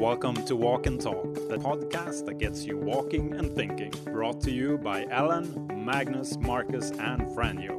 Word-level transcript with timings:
Welcome 0.00 0.46
to 0.46 0.56
Walk 0.56 0.86
and 0.86 0.98
Talk, 0.98 1.34
the 1.34 1.58
podcast 1.58 2.24
that 2.24 2.38
gets 2.38 2.64
you 2.64 2.78
walking 2.78 3.34
and 3.34 3.54
thinking. 3.54 3.92
Brought 4.06 4.40
to 4.40 4.50
you 4.50 4.78
by 4.78 5.04
Ellen, 5.10 5.68
Magnus, 5.74 6.38
Marcus, 6.38 6.90
and 6.92 7.20
Franjo. 7.36 7.76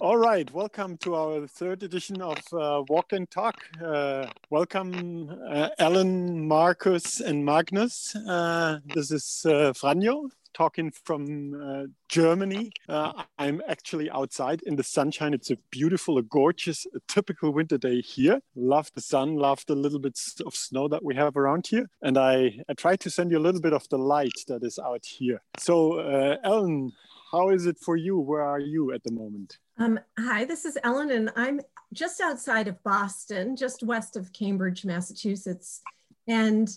All 0.00 0.16
right, 0.16 0.50
welcome 0.54 0.96
to 0.98 1.14
our 1.14 1.46
third 1.46 1.82
edition 1.82 2.22
of 2.22 2.38
uh, 2.54 2.84
Walk 2.88 3.12
and 3.12 3.30
Talk. 3.30 3.64
Uh, 3.84 4.28
welcome, 4.48 5.28
uh, 5.46 5.68
Ellen, 5.78 6.48
Marcus, 6.48 7.20
and 7.20 7.44
Magnus. 7.44 8.16
Uh, 8.16 8.78
this 8.94 9.10
is 9.10 9.44
uh, 9.44 9.74
Franjo 9.74 10.30
talking 10.58 10.90
from 11.04 11.54
uh, 11.54 11.86
Germany. 12.08 12.72
Uh, 12.88 13.12
I'm 13.38 13.62
actually 13.68 14.10
outside 14.10 14.60
in 14.66 14.74
the 14.74 14.82
sunshine. 14.82 15.32
It's 15.32 15.52
a 15.52 15.58
beautiful, 15.70 16.18
a 16.18 16.22
gorgeous, 16.22 16.84
a 16.96 17.00
typical 17.06 17.52
winter 17.52 17.78
day 17.78 18.00
here. 18.00 18.40
Love 18.56 18.90
the 18.96 19.00
sun, 19.00 19.36
love 19.36 19.64
the 19.68 19.76
little 19.76 20.00
bits 20.00 20.40
of 20.44 20.56
snow 20.56 20.88
that 20.88 21.04
we 21.04 21.14
have 21.14 21.36
around 21.36 21.68
here. 21.68 21.86
And 22.02 22.18
I, 22.18 22.58
I 22.68 22.72
try 22.76 22.96
to 22.96 23.08
send 23.08 23.30
you 23.30 23.38
a 23.38 23.46
little 23.46 23.60
bit 23.60 23.72
of 23.72 23.88
the 23.88 23.98
light 23.98 24.38
that 24.48 24.64
is 24.64 24.80
out 24.80 25.04
here. 25.04 25.40
So, 25.58 26.00
uh, 26.00 26.36
Ellen, 26.42 26.92
how 27.30 27.50
is 27.50 27.66
it 27.66 27.78
for 27.78 27.96
you? 27.96 28.18
Where 28.18 28.42
are 28.42 28.58
you 28.58 28.92
at 28.92 29.04
the 29.04 29.12
moment? 29.12 29.58
Um, 29.78 30.00
hi, 30.18 30.44
this 30.44 30.64
is 30.64 30.76
Ellen, 30.82 31.12
and 31.12 31.30
I'm 31.36 31.60
just 31.92 32.20
outside 32.20 32.66
of 32.66 32.82
Boston, 32.82 33.54
just 33.54 33.84
west 33.84 34.16
of 34.16 34.32
Cambridge, 34.32 34.84
Massachusetts. 34.84 35.82
And 36.26 36.68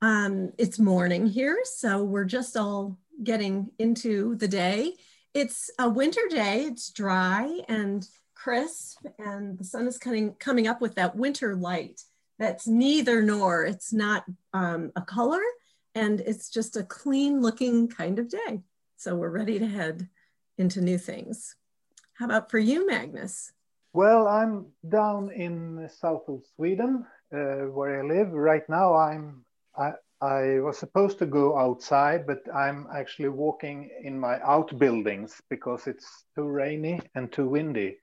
um, 0.00 0.52
it's 0.56 0.78
morning 0.78 1.26
here, 1.26 1.58
so 1.64 2.02
we're 2.02 2.24
just 2.24 2.56
all 2.56 2.96
getting 3.22 3.70
into 3.78 4.36
the 4.36 4.48
day. 4.48 4.94
It's 5.34 5.70
a 5.78 5.88
winter 5.88 6.22
day, 6.30 6.64
it's 6.64 6.90
dry 6.90 7.60
and 7.68 8.06
crisp, 8.34 9.04
and 9.18 9.58
the 9.58 9.64
sun 9.64 9.86
is 9.86 9.98
coming, 9.98 10.34
coming 10.34 10.66
up 10.66 10.80
with 10.80 10.94
that 10.94 11.16
winter 11.16 11.54
light 11.54 12.00
that's 12.38 12.66
neither 12.66 13.22
nor. 13.22 13.64
It's 13.64 13.92
not 13.92 14.24
um, 14.52 14.92
a 14.96 15.02
color, 15.02 15.42
and 15.94 16.20
it's 16.20 16.50
just 16.50 16.76
a 16.76 16.82
clean 16.82 17.40
looking 17.40 17.88
kind 17.88 18.18
of 18.18 18.28
day. 18.28 18.62
So 18.96 19.16
we're 19.16 19.30
ready 19.30 19.58
to 19.58 19.66
head 19.66 20.08
into 20.58 20.80
new 20.80 20.98
things. 20.98 21.56
How 22.14 22.26
about 22.26 22.50
for 22.50 22.58
you, 22.58 22.86
Magnus? 22.86 23.52
Well, 23.92 24.28
I'm 24.28 24.66
down 24.86 25.30
in 25.32 25.76
the 25.76 25.88
south 25.88 26.28
of 26.28 26.42
Sweden, 26.54 27.06
uh, 27.32 27.68
where 27.72 28.02
I 28.02 28.06
live. 28.06 28.32
Right 28.32 28.68
now, 28.68 28.94
I'm 28.94 29.44
I, 29.76 29.92
I 30.20 30.60
was 30.60 30.78
supposed 30.78 31.18
to 31.18 31.26
go 31.26 31.58
outside, 31.58 32.26
but 32.26 32.42
I'm 32.54 32.86
actually 32.94 33.28
walking 33.28 33.90
in 34.02 34.18
my 34.18 34.40
outbuildings 34.40 35.40
because 35.50 35.86
it's 35.86 36.24
too 36.34 36.48
rainy 36.48 37.00
and 37.14 37.30
too 37.30 37.48
windy. 37.48 37.98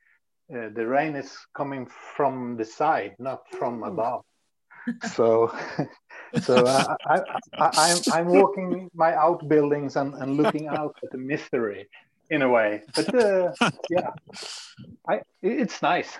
Uh, 0.54 0.70
the 0.76 0.86
rain 0.86 1.16
is 1.16 1.36
coming 1.56 1.88
from 1.88 2.56
the 2.58 2.66
side, 2.66 3.16
not 3.18 3.50
from 3.50 3.84
above. 3.84 4.22
so, 5.16 5.52
so 6.44 6.68
I, 6.68 6.96
I, 7.08 7.20
I, 7.60 7.70
I'm 7.78 8.02
I'm 8.12 8.28
walking 8.28 8.90
my 8.94 9.16
outbuildings 9.16 9.96
and, 9.96 10.14
and 10.16 10.38
looking 10.38 10.68
out 10.68 10.96
at 11.04 11.12
the 11.12 11.18
mystery, 11.18 11.88
in 12.30 12.42
a 12.42 12.50
way. 12.50 12.82
But 12.96 13.14
uh, 13.16 13.52
yeah, 13.90 14.12
I 15.08 15.22
it's 15.42 15.82
nice. 15.82 16.18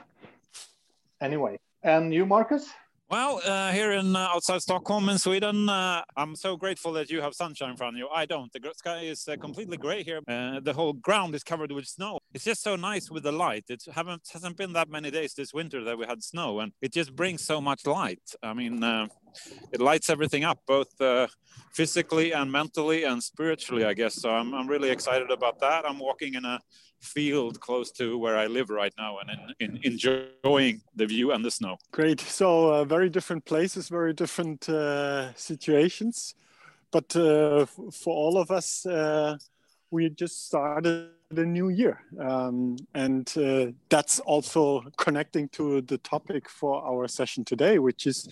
Anyway, 1.22 1.58
and 1.84 2.14
you, 2.14 2.26
Marcus? 2.26 2.70
Well, 3.10 3.42
uh, 3.46 3.72
here 3.72 3.92
in 3.92 4.16
uh, 4.16 4.30
outside 4.34 4.62
Stockholm 4.62 5.08
in 5.10 5.20
Sweden, 5.20 5.70
uh, 5.70 6.02
I'm 6.18 6.36
so 6.36 6.58
grateful 6.58 6.94
that 6.94 7.12
you 7.12 7.22
have 7.22 7.36
sunshine 7.36 7.72
in 7.72 7.78
front 7.78 7.96
of 7.96 8.00
you. 8.00 8.08
I 8.08 8.26
don't. 8.26 8.52
The 8.52 8.60
sky 8.76 9.02
is 9.02 9.28
uh, 9.28 9.36
completely 9.36 9.78
gray 9.78 10.04
here. 10.04 10.22
Uh, 10.28 10.60
the 10.62 10.74
whole 10.74 10.94
ground 10.94 11.36
is 11.36 11.44
covered 11.44 11.72
with 11.72 11.86
snow. 11.86 12.20
It's 12.34 12.44
just 12.44 12.64
so 12.64 12.76
nice 12.76 13.12
with 13.12 13.24
the 13.24 13.32
light. 13.32 13.66
It 13.70 13.84
haven't 13.94 14.28
hasn't 14.32 14.58
been 14.58 14.74
that 14.74 14.90
many 14.90 15.12
days 15.12 15.34
this 15.36 15.54
winter 15.54 15.84
that 15.84 15.98
we 15.98 16.06
had 16.08 16.24
snow, 16.24 16.60
and 16.62 16.72
it 16.82 16.92
just 16.92 17.16
brings 17.16 17.46
so 17.46 17.62
much 17.62 17.86
light. 17.86 18.24
I 18.42 18.54
mean, 18.54 18.84
uh, 18.84 19.08
it 19.72 19.82
lights 19.82 20.10
everything 20.10 20.44
up, 20.44 20.60
both 20.68 20.90
physically 21.72 22.34
and 22.34 22.52
mentally 22.52 23.04
and 23.04 23.22
spiritually, 23.22 23.84
I 23.84 23.94
guess. 23.94 24.16
So 24.16 24.30
I'm 24.30 24.54
I'm 24.54 24.68
really 24.68 24.90
excited 24.90 25.32
about 25.32 25.60
that. 25.60 25.86
I'm 25.86 26.00
walking 26.00 26.36
in 26.36 26.46
a 26.46 26.60
field 27.04 27.60
close 27.60 27.92
to 27.92 28.18
where 28.18 28.38
I 28.38 28.48
live 28.48 28.70
right 28.70 28.94
now 28.98 29.18
and 29.20 29.30
in, 29.60 29.76
in 29.76 29.80
enjoying 29.84 30.82
the 30.96 31.06
view 31.06 31.32
and 31.32 31.44
the 31.44 31.52
snow. 31.52 31.78
Great. 31.92 32.22
So, 32.22 32.74
uh, 32.74 32.86
very 32.86 33.10
different 33.10 33.46
places, 33.46 33.90
very 33.90 34.14
different 34.14 34.68
uh, 34.70 35.34
situations. 35.36 36.36
But 36.92 37.16
uh, 37.16 37.66
for 37.66 38.14
all 38.16 38.38
of 38.38 38.52
us, 38.52 38.86
uh, 38.86 39.38
we 39.92 40.10
just 40.10 40.48
started 40.48 41.10
a 41.36 41.46
new 41.46 41.70
year. 41.70 42.00
Um, 42.20 42.78
and 42.94 43.32
uh, 43.38 43.72
that's 43.90 44.20
also 44.20 44.84
connecting 44.98 45.50
to 45.50 45.82
the 45.82 45.98
topic 45.98 46.48
for 46.48 46.84
our 46.86 47.08
session 47.08 47.44
today, 47.44 47.80
which 47.80 48.06
is 48.06 48.28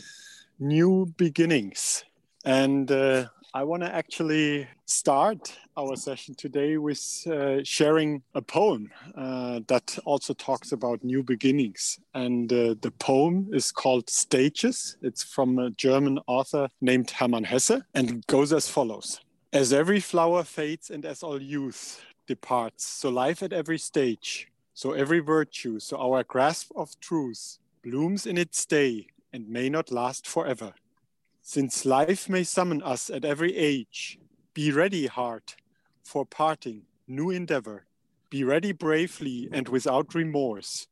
new 0.61 1.11
beginnings. 1.17 2.05
And 2.45 2.89
uh, 2.91 3.25
I 3.53 3.63
want 3.63 3.83
to 3.83 3.93
actually 3.93 4.67
start 4.85 5.57
our 5.75 5.95
session 5.95 6.35
today 6.35 6.77
with 6.77 7.27
uh, 7.27 7.63
sharing 7.63 8.21
a 8.35 8.41
poem 8.41 8.91
uh, 9.15 9.59
that 9.67 9.97
also 10.05 10.33
talks 10.33 10.71
about 10.71 11.03
new 11.03 11.23
beginnings. 11.23 11.99
And 12.13 12.51
uh, 12.53 12.75
the 12.79 12.93
poem 12.99 13.49
is 13.51 13.71
called 13.71 14.09
Stages. 14.09 14.97
It's 15.01 15.23
from 15.23 15.59
a 15.59 15.71
German 15.71 16.19
author 16.27 16.69
named 16.79 17.11
Hermann 17.11 17.43
Hesse 17.43 17.81
and 17.93 18.09
it 18.09 18.27
goes 18.27 18.53
as 18.53 18.69
follows 18.69 19.19
As 19.51 19.73
every 19.73 19.99
flower 19.99 20.43
fades 20.43 20.89
and 20.89 21.05
as 21.05 21.23
all 21.23 21.41
youth 21.41 22.01
departs, 22.27 22.85
so 22.85 23.09
life 23.09 23.43
at 23.43 23.51
every 23.51 23.79
stage, 23.79 24.47
so 24.73 24.93
every 24.93 25.19
virtue, 25.19 25.79
so 25.79 25.97
our 25.97 26.23
grasp 26.23 26.71
of 26.75 26.97
truth 26.99 27.57
blooms 27.83 28.25
in 28.25 28.37
its 28.37 28.65
day 28.65 29.07
and 29.33 29.47
may 29.49 29.69
not 29.69 29.91
last 29.91 30.27
forever. 30.27 30.73
Since 31.41 31.85
life 31.85 32.29
may 32.29 32.43
summon 32.43 32.81
us 32.83 33.09
at 33.09 33.25
every 33.25 33.55
age, 33.55 34.19
be 34.53 34.71
ready, 34.71 35.07
heart, 35.07 35.55
for 36.03 36.25
parting, 36.25 36.83
new 37.07 37.29
endeavor. 37.29 37.85
Be 38.29 38.43
ready 38.43 38.71
bravely 38.71 39.49
and 39.51 39.67
without 39.67 40.13
remorse 40.13 40.87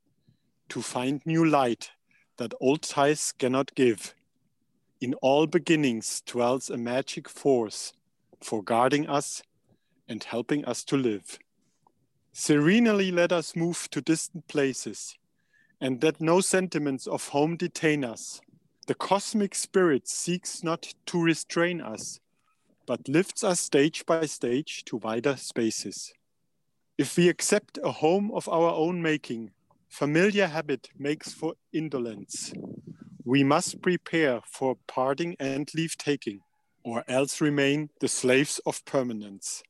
to 0.69 0.81
find 0.81 1.21
new 1.25 1.45
light 1.45 1.91
that 2.37 2.53
old 2.59 2.81
ties 2.81 3.33
cannot 3.37 3.75
give. 3.75 4.13
In 5.01 5.13
all 5.15 5.47
beginnings 5.47 6.21
dwells 6.25 6.69
a 6.69 6.77
magic 6.77 7.29
force 7.29 7.93
for 8.41 8.63
guarding 8.63 9.07
us 9.07 9.41
and 10.07 10.23
helping 10.23 10.65
us 10.65 10.83
to 10.85 10.97
live. 10.97 11.39
Serenely 12.33 13.11
let 13.11 13.31
us 13.31 13.55
move 13.55 13.89
to 13.91 14.01
distant 14.01 14.47
places, 14.47 15.17
and 15.81 16.01
that 16.01 16.19
no 16.21 16.41
sentiments 16.41 17.07
of 17.07 17.29
home 17.29 17.55
detain 17.55 18.03
us 18.03 18.41
the 18.89 18.95
cosmic 18.95 19.53
spirit 19.53 20.07
seeks 20.07 20.63
not 20.63 20.95
to 21.05 21.21
restrain 21.21 21.79
us, 21.79 22.19
but 22.87 23.07
lifts 23.07 23.43
us 23.43 23.59
stage 23.59 24.03
by 24.07 24.25
stage 24.25 24.83
to 24.85 24.97
wider 24.97 25.37
spaces. 25.37 26.11
If 26.97 27.15
we 27.15 27.29
accept 27.29 27.77
a 27.83 27.91
home 27.91 28.31
of 28.31 28.49
our 28.49 28.71
own 28.71 28.99
making, 29.03 29.51
familiar 29.87 30.47
habit 30.47 30.89
makes 30.97 31.31
for 31.31 31.53
indolence. 31.71 32.51
We 33.23 33.43
must 33.43 33.79
prepare 33.83 34.41
for 34.43 34.75
parting 34.87 35.35
and 35.39 35.71
leave 35.75 35.95
taking, 35.95 36.39
or 36.83 37.03
else 37.07 37.41
remain 37.41 37.91
the 37.99 38.07
slaves 38.07 38.59
of 38.65 38.83
permanence. 38.85 39.61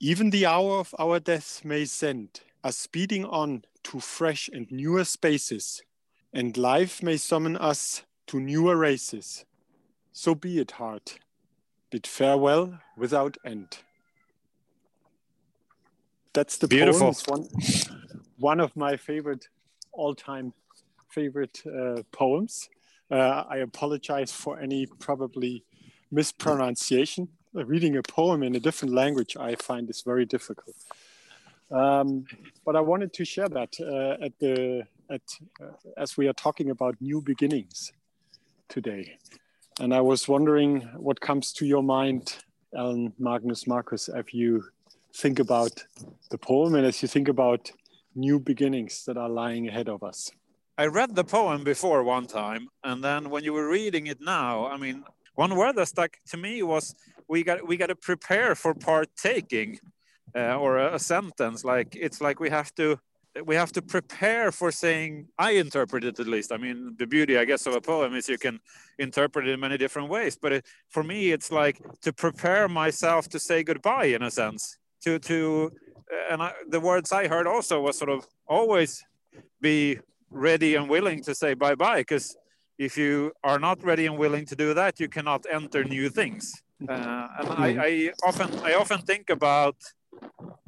Even 0.00 0.30
the 0.30 0.46
hour 0.46 0.80
of 0.80 0.92
our 0.98 1.20
death 1.20 1.64
may 1.64 1.84
send 1.84 2.40
us 2.64 2.76
speeding 2.76 3.24
on 3.24 3.62
to 3.88 4.00
fresh 4.00 4.50
and 4.52 4.70
newer 4.70 5.04
spaces, 5.04 5.82
and 6.32 6.56
life 6.56 7.02
may 7.02 7.16
summon 7.16 7.56
us 7.56 8.02
to 8.26 8.38
newer 8.38 8.76
races. 8.76 9.46
So 10.12 10.34
be 10.34 10.58
it, 10.58 10.72
heart. 10.72 11.18
Bid 11.90 12.06
farewell 12.06 12.80
without 12.98 13.38
end. 13.46 13.78
That's 16.34 16.58
the 16.58 16.68
beautiful 16.68 17.14
one, 17.26 17.48
one 18.38 18.60
of 18.60 18.76
my 18.76 18.98
favorite, 18.98 19.48
all-time 19.92 20.52
favorite 21.08 21.62
uh, 21.66 22.02
poems. 22.12 22.68
Uh, 23.10 23.44
I 23.48 23.56
apologize 23.58 24.30
for 24.30 24.60
any 24.60 24.86
probably 24.98 25.64
mispronunciation. 26.10 27.28
Reading 27.54 27.96
a 27.96 28.02
poem 28.02 28.42
in 28.42 28.54
a 28.54 28.60
different 28.60 28.92
language, 28.92 29.34
I 29.38 29.54
find 29.54 29.88
is 29.88 30.02
very 30.02 30.26
difficult. 30.26 30.76
Um, 31.70 32.24
but 32.64 32.76
I 32.76 32.80
wanted 32.80 33.12
to 33.14 33.24
share 33.24 33.48
that 33.48 33.74
uh, 33.80 34.24
at 34.24 34.32
the 34.38 34.84
at 35.10 35.22
uh, 35.60 35.66
as 35.96 36.16
we 36.16 36.28
are 36.28 36.32
talking 36.34 36.70
about 36.70 36.94
new 37.00 37.20
beginnings 37.20 37.92
today. 38.68 39.18
And 39.80 39.94
I 39.94 40.00
was 40.00 40.28
wondering 40.28 40.80
what 40.96 41.20
comes 41.20 41.52
to 41.54 41.66
your 41.66 41.82
mind, 41.82 42.36
Ellen, 42.76 43.12
Magnus, 43.18 43.66
Marcus, 43.66 44.08
if 44.08 44.34
you 44.34 44.64
think 45.14 45.38
about 45.38 45.84
the 46.30 46.38
poem 46.38 46.74
and 46.74 46.84
as 46.86 47.00
you 47.02 47.08
think 47.08 47.28
about 47.28 47.70
new 48.14 48.38
beginnings 48.40 49.04
that 49.04 49.16
are 49.16 49.28
lying 49.28 49.68
ahead 49.68 49.88
of 49.88 50.02
us. 50.02 50.30
I 50.76 50.86
read 50.86 51.14
the 51.14 51.24
poem 51.24 51.64
before 51.64 52.02
one 52.04 52.26
time, 52.26 52.68
and 52.84 53.02
then 53.02 53.30
when 53.30 53.42
you 53.44 53.52
were 53.52 53.68
reading 53.68 54.06
it 54.06 54.20
now, 54.20 54.66
I 54.66 54.76
mean, 54.76 55.04
one 55.34 55.54
word 55.56 55.76
that 55.76 55.88
stuck 55.88 56.16
to 56.28 56.36
me 56.36 56.62
was 56.62 56.94
we 57.28 57.42
got 57.42 57.66
we 57.66 57.76
got 57.76 57.86
to 57.86 57.96
prepare 57.96 58.54
for 58.54 58.74
partaking, 58.74 59.78
uh, 60.34 60.56
or 60.56 60.78
a, 60.78 60.94
a, 60.94 60.98
sentence 60.98 61.64
like 61.64 61.96
it's 61.96 62.20
like 62.20 62.40
we 62.40 62.50
have 62.50 62.74
to 62.74 62.98
we 63.44 63.54
have 63.54 63.72
to 63.72 63.82
prepare 63.82 64.50
for 64.50 64.70
saying 64.72 65.28
i 65.38 65.52
interpret 65.52 66.04
it 66.04 66.18
at 66.18 66.26
least. 66.26 66.52
I 66.52 66.56
mean 66.56 66.94
the 66.98 67.06
beauty 67.06 67.38
i 67.38 67.44
guess 67.44 67.66
of 67.66 67.74
a 67.74 67.80
poem 67.80 68.14
is 68.14 68.28
you 68.28 68.38
can 68.38 68.58
interpret 68.98 69.46
it 69.46 69.52
in 69.52 69.60
many 69.60 69.78
different 69.78 70.08
ways 70.08 70.36
but 70.40 70.52
it, 70.52 70.66
for 70.88 71.02
me 71.02 71.32
it's 71.32 71.50
like 71.52 71.80
to 72.02 72.12
prepare 72.12 72.68
myself 72.68 73.28
to 73.30 73.38
say 73.38 73.62
goodbye 73.62 74.06
in 74.06 74.22
a 74.22 74.30
sense. 74.30 74.78
To 75.04 75.18
to 75.20 75.70
and 76.30 76.42
I, 76.42 76.52
the 76.68 76.80
words 76.80 77.12
i 77.12 77.28
heard 77.28 77.46
also 77.46 77.80
was 77.80 77.96
sort 77.96 78.10
of 78.10 78.26
always 78.46 79.04
be 79.60 79.98
ready 80.30 80.74
and 80.74 80.88
willing 80.88 81.22
to 81.22 81.34
say 81.34 81.54
bye 81.54 81.74
bye 81.74 82.00
because 82.00 82.36
if 82.78 82.96
you 82.96 83.32
are 83.42 83.58
not 83.58 83.82
ready 83.82 84.06
and 84.06 84.16
willing 84.18 84.46
to 84.46 84.56
do 84.56 84.74
that 84.74 85.00
you 85.00 85.08
cannot 85.08 85.44
enter 85.50 85.84
new 85.84 86.08
things. 86.08 86.52
Uh, 86.88 87.26
and 87.38 87.48
I, 87.48 87.72
mm-hmm. 87.72 87.80
I 87.80 88.12
often 88.28 88.48
i 88.60 88.74
often 88.74 89.00
think 89.02 89.30
about 89.30 89.76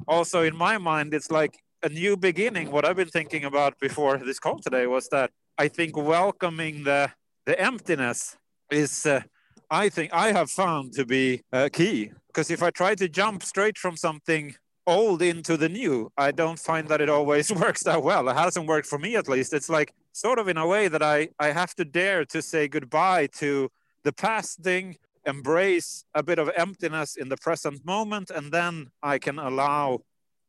also 0.07 0.43
in 0.43 0.55
my 0.55 0.77
mind 0.77 1.13
it's 1.13 1.31
like 1.31 1.59
a 1.83 1.89
new 1.89 2.15
beginning. 2.15 2.71
What 2.71 2.85
I've 2.85 2.95
been 2.95 3.07
thinking 3.07 3.45
about 3.45 3.79
before 3.79 4.17
this 4.17 4.39
call 4.39 4.59
today 4.59 4.87
was 4.87 5.07
that 5.09 5.31
I 5.57 5.67
think 5.67 5.97
welcoming 5.97 6.83
the 6.83 7.11
the 7.45 7.59
emptiness 7.59 8.37
is, 8.71 9.05
uh, 9.05 9.21
I 9.69 9.89
think 9.89 10.13
I 10.13 10.31
have 10.31 10.51
found 10.51 10.93
to 10.93 11.05
be 11.05 11.41
uh, 11.51 11.69
key. 11.73 12.11
Because 12.27 12.51
if 12.51 12.61
I 12.61 12.69
try 12.69 12.95
to 12.95 13.09
jump 13.09 13.43
straight 13.43 13.77
from 13.77 13.97
something 13.97 14.55
old 14.85 15.21
into 15.21 15.57
the 15.57 15.67
new, 15.67 16.11
I 16.17 16.31
don't 16.31 16.59
find 16.59 16.87
that 16.89 17.01
it 17.01 17.09
always 17.09 17.51
works 17.63 17.83
that 17.83 18.03
well. 18.03 18.29
It 18.29 18.35
hasn't 18.35 18.67
worked 18.67 18.87
for 18.87 18.99
me 18.99 19.15
at 19.15 19.27
least. 19.27 19.53
It's 19.53 19.69
like 19.69 19.93
sort 20.13 20.39
of 20.39 20.47
in 20.47 20.57
a 20.57 20.67
way 20.67 20.87
that 20.87 21.01
I 21.01 21.29
I 21.39 21.51
have 21.51 21.73
to 21.75 21.85
dare 21.85 22.25
to 22.25 22.41
say 22.41 22.67
goodbye 22.67 23.27
to 23.39 23.69
the 24.03 24.13
past 24.13 24.59
thing 24.59 24.97
embrace 25.25 26.03
a 26.15 26.23
bit 26.23 26.39
of 26.39 26.49
emptiness 26.55 27.15
in 27.15 27.29
the 27.29 27.37
present 27.37 27.85
moment 27.85 28.31
and 28.31 28.51
then 28.51 28.87
i 29.03 29.19
can 29.19 29.37
allow 29.37 29.99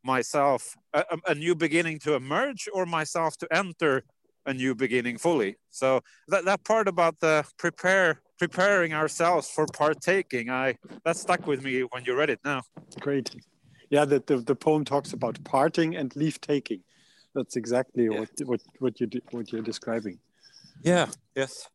myself 0.04 0.76
a, 0.94 1.04
a, 1.26 1.34
new 1.34 1.54
beginning 1.54 1.98
to 1.98 2.14
emerge 2.14 2.68
or 2.72 2.86
myself 2.86 3.36
to 3.36 3.46
enter 3.52 4.02
a 4.46 4.54
new 4.54 4.74
beginning 4.74 5.18
fully. 5.18 5.56
So 5.70 6.02
that, 6.28 6.44
that 6.44 6.64
part 6.64 6.88
about 6.88 7.20
the 7.20 7.44
prepare 7.58 8.20
preparing 8.38 8.92
ourselves 8.92 9.48
for 9.48 9.66
partaking 9.66 10.50
i 10.50 10.74
that 11.04 11.16
stuck 11.16 11.46
with 11.46 11.62
me 11.62 11.82
when 11.82 12.04
you 12.04 12.16
read 12.16 12.28
it 12.30 12.40
now. 12.44 12.62
Great. 13.00 13.30
Yeah 13.90 14.04
the, 14.04 14.22
the, 14.26 14.38
the 14.38 14.56
poem 14.56 14.84
talks 14.84 15.12
about 15.12 15.42
parting 15.44 15.94
and 15.94 16.14
leave 16.16 16.40
taking. 16.40 16.80
That's 17.34 17.56
exactly 17.56 18.04
yeah. 18.10 18.20
what 18.20 18.30
what 18.44 18.60
what 18.80 19.00
you 19.00 19.08
what 19.30 19.52
you're 19.52 19.62
describing. 19.62 20.18
Yeah 20.82 21.06
yes. 21.36 21.68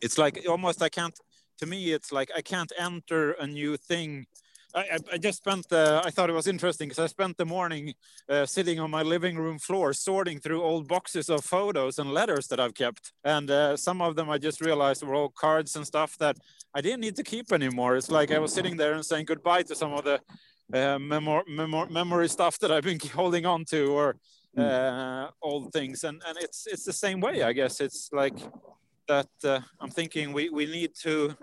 It's 0.00 0.16
like 0.16 0.44
almost 0.48 0.80
i 0.82 0.88
can't 0.88 1.18
to 1.60 1.66
me 1.66 1.92
it's 1.92 2.10
like 2.10 2.30
i 2.36 2.40
can't 2.40 2.72
enter 2.78 3.32
a 3.32 3.46
new 3.46 3.76
thing 3.76 4.26
I, 4.74 4.98
I, 5.12 5.18
just 5.18 5.38
spent, 5.38 5.72
uh, 5.72 6.02
I 6.04 6.10
thought 6.10 6.30
it 6.30 6.34
was 6.34 6.46
interesting 6.46 6.88
because 6.88 7.02
I 7.02 7.06
spent 7.06 7.36
the 7.36 7.44
morning 7.44 7.94
uh, 8.28 8.46
sitting 8.46 8.78
on 8.78 8.90
my 8.90 9.02
living 9.02 9.36
room 9.36 9.58
floor 9.58 9.92
sorting 9.92 10.38
through 10.38 10.62
old 10.62 10.86
boxes 10.86 11.28
of 11.28 11.44
photos 11.44 11.98
and 11.98 12.12
letters 12.12 12.46
that 12.48 12.60
I've 12.60 12.74
kept. 12.74 13.12
And 13.24 13.50
uh, 13.50 13.76
some 13.76 14.00
of 14.00 14.16
them 14.16 14.30
I 14.30 14.38
just 14.38 14.60
realized 14.60 15.02
were 15.02 15.14
all 15.14 15.30
cards 15.30 15.76
and 15.76 15.86
stuff 15.86 16.16
that 16.18 16.36
I 16.74 16.80
didn't 16.80 17.00
need 17.00 17.16
to 17.16 17.22
keep 17.22 17.52
anymore. 17.52 17.96
It's 17.96 18.10
like 18.10 18.30
I 18.30 18.38
was 18.38 18.52
sitting 18.52 18.76
there 18.76 18.92
and 18.92 19.04
saying 19.04 19.24
goodbye 19.24 19.62
to 19.62 19.74
some 19.74 19.92
of 19.92 20.04
the 20.04 20.20
uh, 20.72 20.98
memor 20.98 21.42
memor 21.48 21.86
memory 21.90 22.28
stuff 22.28 22.58
that 22.60 22.70
I've 22.70 22.84
been 22.84 23.00
holding 23.12 23.46
on 23.46 23.64
to 23.66 23.86
or 23.92 24.16
mm. 24.56 25.30
old 25.42 25.72
things. 25.72 26.04
And, 26.04 26.22
and 26.26 26.38
it's, 26.38 26.66
it's 26.68 26.84
the 26.84 26.92
same 26.92 27.20
way, 27.20 27.42
I 27.42 27.52
guess. 27.52 27.80
It's 27.80 28.10
like 28.12 28.38
that 29.08 29.28
uh, 29.44 29.60
I'm 29.80 29.90
thinking 29.90 30.32
we, 30.32 30.50
we 30.50 30.66
need 30.66 30.94
to 31.02 31.36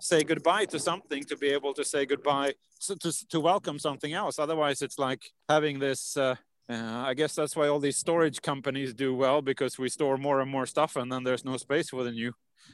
say 0.00 0.22
goodbye 0.22 0.66
to 0.66 0.78
something 0.78 1.22
to 1.24 1.36
be 1.36 1.48
able 1.48 1.72
to 1.74 1.84
say 1.84 2.04
goodbye 2.06 2.54
to, 2.80 2.96
to, 2.96 3.28
to 3.28 3.40
welcome 3.40 3.78
something 3.78 4.12
else. 4.12 4.38
Otherwise 4.38 4.82
it's 4.82 4.98
like 4.98 5.22
having 5.48 5.78
this 5.78 6.16
uh, 6.16 6.34
uh, 6.68 7.04
i 7.06 7.12
guess 7.14 7.34
that's 7.34 7.54
why 7.56 7.68
all 7.68 7.78
these 7.78 7.96
storage 7.96 8.40
companies 8.40 8.94
do 8.94 9.14
well 9.14 9.42
because 9.42 9.78
we 9.78 9.88
store 9.88 10.16
more 10.16 10.40
and 10.40 10.50
more 10.50 10.66
stuff 10.66 10.96
and 10.96 11.12
then 11.12 11.22
there's 11.22 11.44
no 11.44 11.56
space 11.56 11.90
for 11.90 12.04
the 12.04 12.10
new 12.10 12.32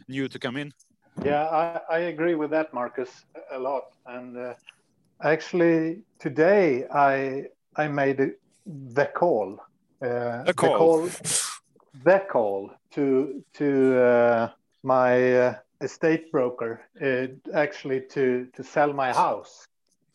new 0.09 0.29
to 0.29 0.39
come 0.39 0.57
in. 0.57 0.73
Yeah 1.25 1.45
i, 1.47 1.81
I 1.97 1.99
agree 2.15 2.37
with 2.37 2.51
that 2.51 2.73
marcus 2.73 3.25
a 3.53 3.59
lot. 3.59 3.85
And 4.07 4.37
uh, 4.37 4.55
actually 5.23 6.03
today 6.19 6.85
i 6.95 7.47
i 7.77 7.89
made 7.89 8.33
the 8.67 9.07
call. 9.07 9.59
Uh, 10.03 10.45
the 10.45 10.55
call, 10.55 10.73
the 10.73 10.79
call, 10.79 11.11
the 12.05 12.21
call 12.31 12.71
to 12.93 13.45
to 13.55 13.99
uh, 14.03 14.51
my 14.83 15.37
uh, 15.37 15.55
estate 15.81 16.31
broker 16.33 16.81
uh, 17.03 17.27
actually 17.55 18.01
to 18.01 18.47
to 18.55 18.63
sell 18.63 18.93
my 18.93 19.13
house, 19.13 19.67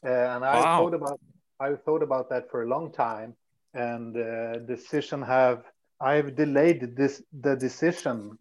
uh, 0.05 0.09
and 0.09 0.45
I 0.45 0.59
wow. 0.59 0.77
thought 0.77 0.93
about 0.93 1.19
I 1.59 1.75
thought 1.75 2.03
about 2.03 2.29
that 2.29 2.49
for 2.49 2.63
a 2.63 2.67
long 2.67 2.91
time, 2.91 3.35
and 3.73 4.15
uh, 4.15 4.59
decision 4.59 5.21
have 5.21 5.63
I've 5.99 6.35
delayed 6.35 6.95
this 6.95 7.21
the 7.41 7.55
decision 7.55 8.37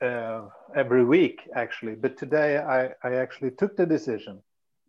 uh, 0.00 0.42
every 0.74 1.04
week 1.04 1.48
actually, 1.54 1.94
but 1.94 2.16
today 2.16 2.58
I 2.58 2.90
I 3.02 3.14
actually 3.14 3.52
took 3.52 3.76
the 3.76 3.86
decision 3.86 4.42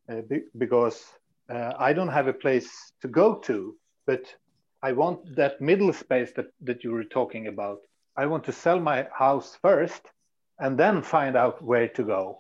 uh, 0.09 0.21
be, 0.21 0.43
because 0.57 1.05
I 1.49 1.93
don't 1.93 2.09
have 2.09 2.27
a 2.27 2.33
place 2.33 2.71
to 3.01 3.07
go 3.07 3.35
to, 3.35 3.75
but 4.07 4.33
I 4.83 4.91
want 4.91 5.35
that 5.35 5.61
middle 5.61 5.93
space 5.93 6.31
that 6.33 6.49
that 6.61 6.83
you 6.83 6.91
were 6.91 7.05
talking 7.05 7.47
about. 7.47 7.79
I 8.15 8.25
want 8.25 8.43
to 8.43 8.51
sell 8.51 8.79
my 8.79 9.07
house 9.17 9.57
first 9.61 10.03
and 10.59 10.77
then 10.77 11.01
find 11.01 11.35
out 11.35 11.63
where 11.63 11.87
to 11.87 12.03
go 12.03 12.37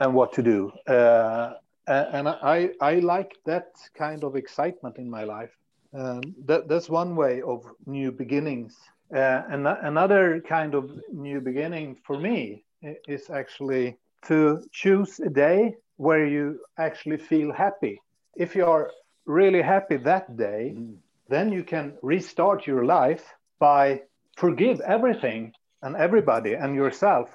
and 0.00 0.14
what 0.14 0.32
to 0.32 0.42
do. 0.42 0.72
Uh, 0.86 1.54
and 1.86 2.28
I, 2.28 2.70
I 2.80 2.94
like 2.94 3.36
that 3.44 3.68
kind 3.94 4.24
of 4.24 4.36
excitement 4.36 4.96
in 4.98 5.08
my 5.08 5.24
life. 5.24 5.50
Um, 5.92 6.22
that, 6.46 6.68
that's 6.68 6.88
one 6.88 7.14
way 7.14 7.42
of 7.42 7.64
new 7.86 8.10
beginnings. 8.10 8.76
Uh, 9.14 9.42
and 9.50 9.66
another 9.66 10.40
kind 10.40 10.74
of 10.74 10.90
new 11.12 11.40
beginning 11.40 11.96
for 12.04 12.18
me 12.18 12.64
is 13.06 13.30
actually 13.30 13.96
to 14.26 14.64
choose 14.72 15.20
a 15.20 15.30
day 15.30 15.76
where 15.96 16.26
you 16.26 16.58
actually 16.78 17.18
feel 17.18 17.52
happy. 17.52 18.00
If 18.34 18.56
you 18.56 18.66
are 18.66 18.90
really 19.26 19.62
happy 19.62 19.98
that 19.98 20.36
day, 20.36 20.74
mm. 20.76 20.96
Then 21.28 21.52
you 21.52 21.64
can 21.64 21.94
restart 22.02 22.66
your 22.66 22.84
life 22.84 23.24
by 23.58 24.02
forgive 24.36 24.80
everything 24.80 25.52
and 25.82 25.96
everybody 25.96 26.54
and 26.54 26.74
yourself 26.74 27.30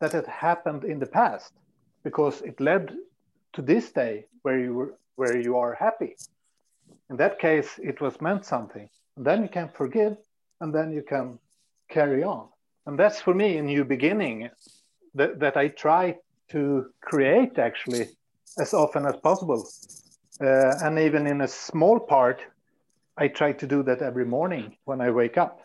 that 0.00 0.12
had 0.12 0.26
happened 0.26 0.84
in 0.84 0.98
the 0.98 1.06
past 1.06 1.52
because 2.04 2.42
it 2.42 2.60
led 2.60 2.92
to 3.52 3.62
this 3.62 3.92
day 3.92 4.26
where 4.42 4.58
you 4.58 4.74
were 4.74 4.94
where 5.16 5.36
you 5.36 5.56
are 5.56 5.74
happy. 5.74 6.16
In 7.10 7.16
that 7.16 7.38
case 7.38 7.78
it 7.78 8.00
was 8.00 8.20
meant 8.20 8.44
something. 8.44 8.88
And 9.16 9.26
then 9.26 9.42
you 9.42 9.48
can 9.48 9.68
forgive 9.68 10.16
and 10.60 10.74
then 10.74 10.92
you 10.92 11.02
can 11.02 11.38
carry 11.88 12.24
on. 12.24 12.48
And 12.86 12.98
that's 12.98 13.20
for 13.20 13.34
me 13.34 13.58
a 13.58 13.62
new 13.62 13.84
beginning 13.84 14.48
that, 15.14 15.38
that 15.40 15.56
i 15.56 15.68
try 15.68 16.16
to 16.50 16.86
create 17.00 17.58
actually 17.58 18.08
as 18.58 18.74
often 18.74 19.06
as 19.06 19.16
possible. 19.16 19.68
Uh, 20.40 20.74
and 20.82 20.98
even 20.98 21.26
in 21.26 21.42
a 21.42 21.48
small 21.48 22.00
part 22.00 22.40
i 23.16 23.28
try 23.28 23.52
to 23.52 23.66
do 23.66 23.82
that 23.82 24.02
every 24.02 24.24
morning 24.24 24.76
when 24.84 25.00
i 25.00 25.10
wake 25.10 25.36
up 25.36 25.60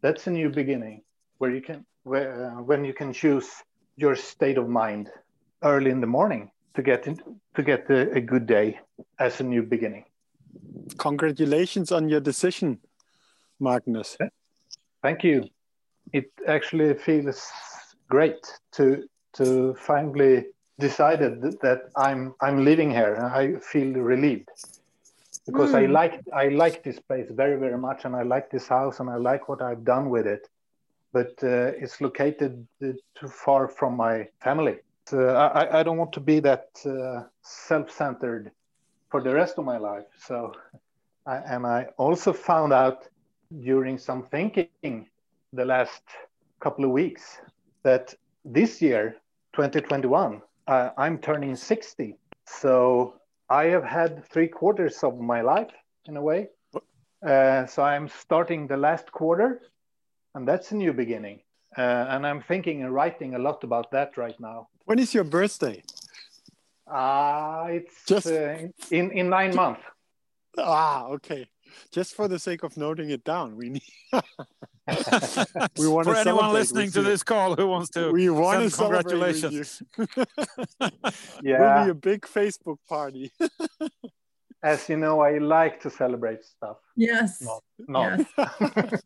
that's 0.00 0.26
a 0.26 0.30
new 0.30 0.48
beginning 0.48 1.02
where 1.38 1.50
you 1.50 1.60
can 1.60 1.84
where, 2.04 2.46
uh, 2.46 2.62
when 2.62 2.84
you 2.84 2.92
can 2.92 3.12
choose 3.12 3.48
your 3.96 4.16
state 4.16 4.58
of 4.58 4.68
mind 4.68 5.10
early 5.62 5.90
in 5.90 6.00
the 6.00 6.06
morning 6.06 6.50
to 6.74 6.82
get 6.82 7.06
in, 7.06 7.18
to 7.54 7.62
get 7.62 7.88
a, 7.90 8.10
a 8.12 8.20
good 8.20 8.46
day 8.46 8.78
as 9.18 9.40
a 9.40 9.44
new 9.44 9.62
beginning. 9.62 10.04
Congratulations 10.98 11.92
on 11.92 12.08
your 12.08 12.20
decision, 12.20 12.78
Magnus. 13.60 14.16
Thank 15.02 15.24
you. 15.24 15.44
It 16.12 16.30
actually 16.46 16.94
feels 16.94 17.50
great 18.08 18.44
to 18.72 19.04
to 19.34 19.74
finally 19.74 20.46
decided 20.78 21.40
that 21.62 21.80
I'm 21.96 22.34
I'm 22.40 22.64
living 22.64 22.90
here. 22.90 23.16
I 23.16 23.54
feel 23.60 23.92
relieved 23.94 24.48
because 25.46 25.72
mm. 25.72 25.76
I 25.76 25.86
hmm. 25.86 25.92
like 25.92 26.20
I 26.32 26.48
like 26.48 26.82
this 26.82 26.98
place 26.98 27.28
very 27.30 27.58
very 27.58 27.78
much, 27.78 28.04
and 28.04 28.14
I 28.14 28.22
like 28.22 28.50
this 28.50 28.68
house, 28.68 29.00
and 29.00 29.08
I 29.10 29.16
like 29.16 29.48
what 29.48 29.60
I've 29.62 29.84
done 29.84 30.10
with 30.10 30.26
it 30.26 30.48
but 31.12 31.32
uh, 31.42 31.72
it's 31.78 32.00
located 32.00 32.66
uh, 32.82 32.88
too 33.14 33.28
far 33.28 33.68
from 33.68 33.96
my 33.96 34.26
family. 34.40 34.78
So 35.06 35.28
I, 35.28 35.80
I 35.80 35.82
don't 35.82 35.98
want 35.98 36.12
to 36.14 36.20
be 36.20 36.40
that 36.40 36.68
uh, 36.86 37.24
self-centered 37.42 38.50
for 39.10 39.20
the 39.20 39.34
rest 39.34 39.58
of 39.58 39.64
my 39.64 39.76
life. 39.76 40.06
So, 40.26 40.54
I, 41.26 41.36
and 41.36 41.66
I 41.66 41.88
also 41.98 42.32
found 42.32 42.72
out 42.72 43.08
during 43.62 43.98
some 43.98 44.22
thinking 44.22 45.08
the 45.52 45.64
last 45.64 46.02
couple 46.60 46.84
of 46.84 46.92
weeks 46.92 47.38
that 47.82 48.14
this 48.44 48.80
year, 48.80 49.16
2021, 49.54 50.40
uh, 50.68 50.90
I'm 50.96 51.18
turning 51.18 51.56
60. 51.56 52.16
So 52.46 53.14
I 53.48 53.64
have 53.64 53.84
had 53.84 54.24
three 54.24 54.48
quarters 54.48 55.02
of 55.02 55.18
my 55.18 55.40
life 55.42 55.72
in 56.06 56.16
a 56.16 56.22
way. 56.22 56.48
Uh, 57.26 57.66
so 57.66 57.82
I'm 57.82 58.08
starting 58.08 58.66
the 58.66 58.76
last 58.76 59.12
quarter 59.12 59.62
and 60.34 60.46
that's 60.46 60.72
a 60.72 60.76
new 60.76 60.92
beginning. 60.92 61.40
Uh, 61.76 62.06
and 62.08 62.26
I'm 62.26 62.42
thinking 62.42 62.82
and 62.82 62.92
writing 62.92 63.34
a 63.34 63.38
lot 63.38 63.64
about 63.64 63.90
that 63.92 64.16
right 64.16 64.38
now. 64.40 64.68
When 64.84 64.98
is 64.98 65.14
your 65.14 65.24
birthday? 65.24 65.82
Ah, 66.86 67.62
uh, 67.62 67.66
it's 67.66 68.04
Just... 68.06 68.26
Uh, 68.26 68.68
in 68.90 69.10
in 69.12 69.30
nine 69.30 69.54
months. 69.54 69.82
Ah, 70.58 71.06
okay. 71.06 71.48
Just 71.92 72.14
for 72.14 72.28
the 72.28 72.38
sake 72.38 72.62
of 72.62 72.76
noting 72.76 73.10
it 73.10 73.24
down, 73.24 73.56
we 73.56 73.70
need. 73.70 73.82
we 75.78 75.88
want 75.88 76.06
for 76.06 76.16
anyone 76.16 76.52
listening 76.52 76.90
to 76.90 77.02
this 77.02 77.22
call 77.22 77.54
who 77.54 77.66
wants 77.66 77.90
to. 77.90 78.10
We 78.10 78.30
want 78.30 78.70
to 78.70 78.76
congratulations. 78.76 79.82
yeah, 81.42 81.78
will 81.78 81.84
be 81.84 81.90
a 81.90 81.94
big 81.94 82.22
Facebook 82.22 82.78
party. 82.88 83.32
As 84.64 84.88
you 84.88 84.96
know, 84.96 85.20
I 85.20 85.38
like 85.38 85.80
to 85.80 85.90
celebrate 85.90 86.44
stuff. 86.44 86.76
Yes. 86.96 87.42
Not, 87.42 87.64
not. 87.88 88.20
Yes. 88.38 89.02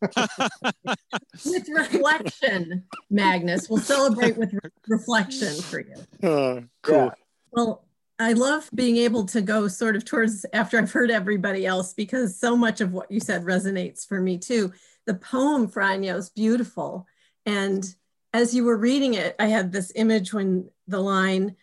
with 1.43 1.67
reflection, 1.67 2.83
Magnus. 3.09 3.67
We'll 3.67 3.79
celebrate 3.79 4.37
with 4.37 4.53
re 4.53 4.69
reflection 4.87 5.55
for 5.55 5.79
you. 5.79 5.95
Uh, 6.21 6.61
cool. 6.83 6.95
Yeah. 6.95 7.09
Well, 7.51 7.86
I 8.19 8.33
love 8.33 8.69
being 8.73 8.97
able 8.97 9.25
to 9.27 9.41
go 9.41 9.67
sort 9.67 9.95
of 9.95 10.03
towards 10.03 10.45
after 10.51 10.77
I've 10.77 10.91
heard 10.91 11.11
everybody 11.11 11.65
else 11.65 11.93
because 11.93 12.39
so 12.39 12.57
much 12.57 12.81
of 12.81 12.91
what 12.91 13.11
you 13.11 13.19
said 13.19 13.43
resonates 13.43 14.07
for 14.07 14.19
me 14.19 14.37
too. 14.37 14.73
The 15.05 15.13
poem, 15.13 15.67
Franjo, 15.67 16.17
is 16.17 16.29
beautiful. 16.29 17.05
And 17.45 17.85
as 18.33 18.55
you 18.55 18.63
were 18.63 18.77
reading 18.77 19.13
it, 19.13 19.35
I 19.39 19.47
had 19.47 19.71
this 19.71 19.91
image 19.95 20.33
when 20.33 20.69
the 20.87 20.99
line, 20.99 21.55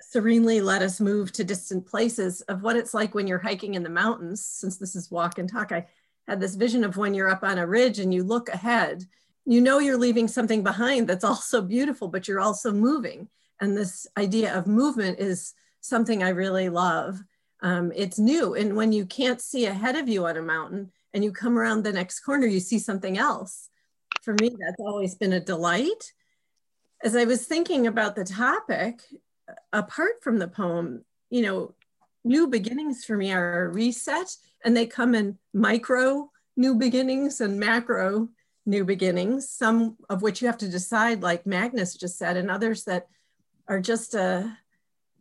serenely 0.00 0.60
let 0.60 0.80
us 0.80 1.00
move 1.00 1.32
to 1.32 1.44
distant 1.44 1.86
places 1.86 2.40
of 2.42 2.62
what 2.62 2.76
it's 2.76 2.94
like 2.94 3.14
when 3.14 3.26
you're 3.26 3.38
hiking 3.38 3.74
in 3.74 3.82
the 3.82 3.90
mountains. 3.90 4.44
Since 4.44 4.78
this 4.78 4.96
is 4.96 5.10
walk 5.10 5.38
and 5.38 5.50
talk, 5.50 5.72
I 5.72 5.86
had 6.26 6.40
this 6.40 6.54
vision 6.54 6.84
of 6.84 6.96
when 6.96 7.14
you're 7.14 7.28
up 7.28 7.42
on 7.42 7.58
a 7.58 7.66
ridge 7.66 7.98
and 7.98 8.12
you 8.12 8.24
look 8.24 8.48
ahead, 8.48 9.04
you 9.44 9.60
know 9.60 9.78
you're 9.78 9.98
leaving 9.98 10.28
something 10.28 10.62
behind 10.62 11.08
that's 11.08 11.24
also 11.32 11.60
beautiful, 11.60 12.08
but 12.08 12.26
you're 12.26 12.40
also 12.40 12.72
moving. 12.72 13.28
And 13.60 13.76
this 13.76 14.06
idea 14.16 14.56
of 14.56 14.66
movement 14.66 15.18
is 15.18 15.52
something 15.80 16.22
I 16.22 16.30
really 16.30 16.68
love. 16.68 17.20
Um, 17.60 17.92
it's 17.94 18.18
new. 18.18 18.54
And 18.54 18.76
when 18.76 18.92
you 18.92 19.04
can't 19.06 19.40
see 19.40 19.66
ahead 19.66 19.96
of 19.96 20.08
you 20.08 20.26
on 20.26 20.36
a 20.36 20.42
mountain 20.42 20.92
and 21.12 21.24
you 21.24 21.32
come 21.32 21.58
around 21.58 21.82
the 21.82 21.92
next 21.92 22.20
corner, 22.20 22.46
you 22.46 22.60
see 22.60 22.78
something 22.78 23.18
else. 23.18 23.68
For 24.22 24.34
me, 24.34 24.50
that's 24.50 24.80
always 24.80 25.14
been 25.14 25.32
a 25.32 25.40
delight. 25.40 26.12
As 27.02 27.16
I 27.16 27.24
was 27.24 27.46
thinking 27.46 27.86
about 27.86 28.16
the 28.16 28.24
topic, 28.24 29.02
apart 29.72 30.22
from 30.22 30.38
the 30.38 30.48
poem, 30.48 31.04
you 31.30 31.42
know, 31.42 31.74
new 32.24 32.46
beginnings 32.46 33.04
for 33.04 33.16
me 33.16 33.32
are 33.32 33.64
a 33.64 33.68
reset 33.68 34.36
and 34.64 34.76
they 34.76 34.86
come 34.86 35.14
in 35.14 35.38
micro 35.54 36.30
new 36.56 36.74
beginnings 36.74 37.40
and 37.40 37.58
macro 37.58 38.28
new 38.66 38.84
beginnings, 38.84 39.48
some 39.48 39.96
of 40.10 40.20
which 40.20 40.42
you 40.42 40.46
have 40.46 40.58
to 40.58 40.68
decide, 40.68 41.22
like 41.22 41.46
Magnus 41.46 41.94
just 41.94 42.18
said, 42.18 42.36
and 42.36 42.50
others 42.50 42.84
that 42.84 43.06
are 43.66 43.80
just 43.80 44.14
a, 44.14 44.58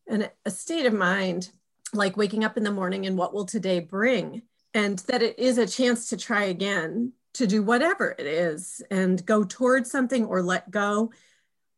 an, 0.07 0.29
a 0.45 0.51
state 0.51 0.85
of 0.85 0.93
mind, 0.93 1.51
like 1.93 2.17
waking 2.17 2.43
up 2.43 2.57
in 2.57 2.63
the 2.63 2.71
morning 2.71 3.05
and 3.05 3.17
what 3.17 3.33
will 3.33 3.45
today 3.45 3.79
bring? 3.79 4.43
And 4.73 4.99
that 4.99 5.21
it 5.21 5.39
is 5.39 5.57
a 5.57 5.67
chance 5.67 6.09
to 6.09 6.17
try 6.17 6.45
again, 6.45 7.13
to 7.35 7.47
do 7.47 7.61
whatever 7.63 8.15
it 8.17 8.25
is 8.25 8.81
and 8.89 9.25
go 9.25 9.43
towards 9.43 9.91
something 9.91 10.25
or 10.25 10.41
let 10.41 10.69
go. 10.71 11.11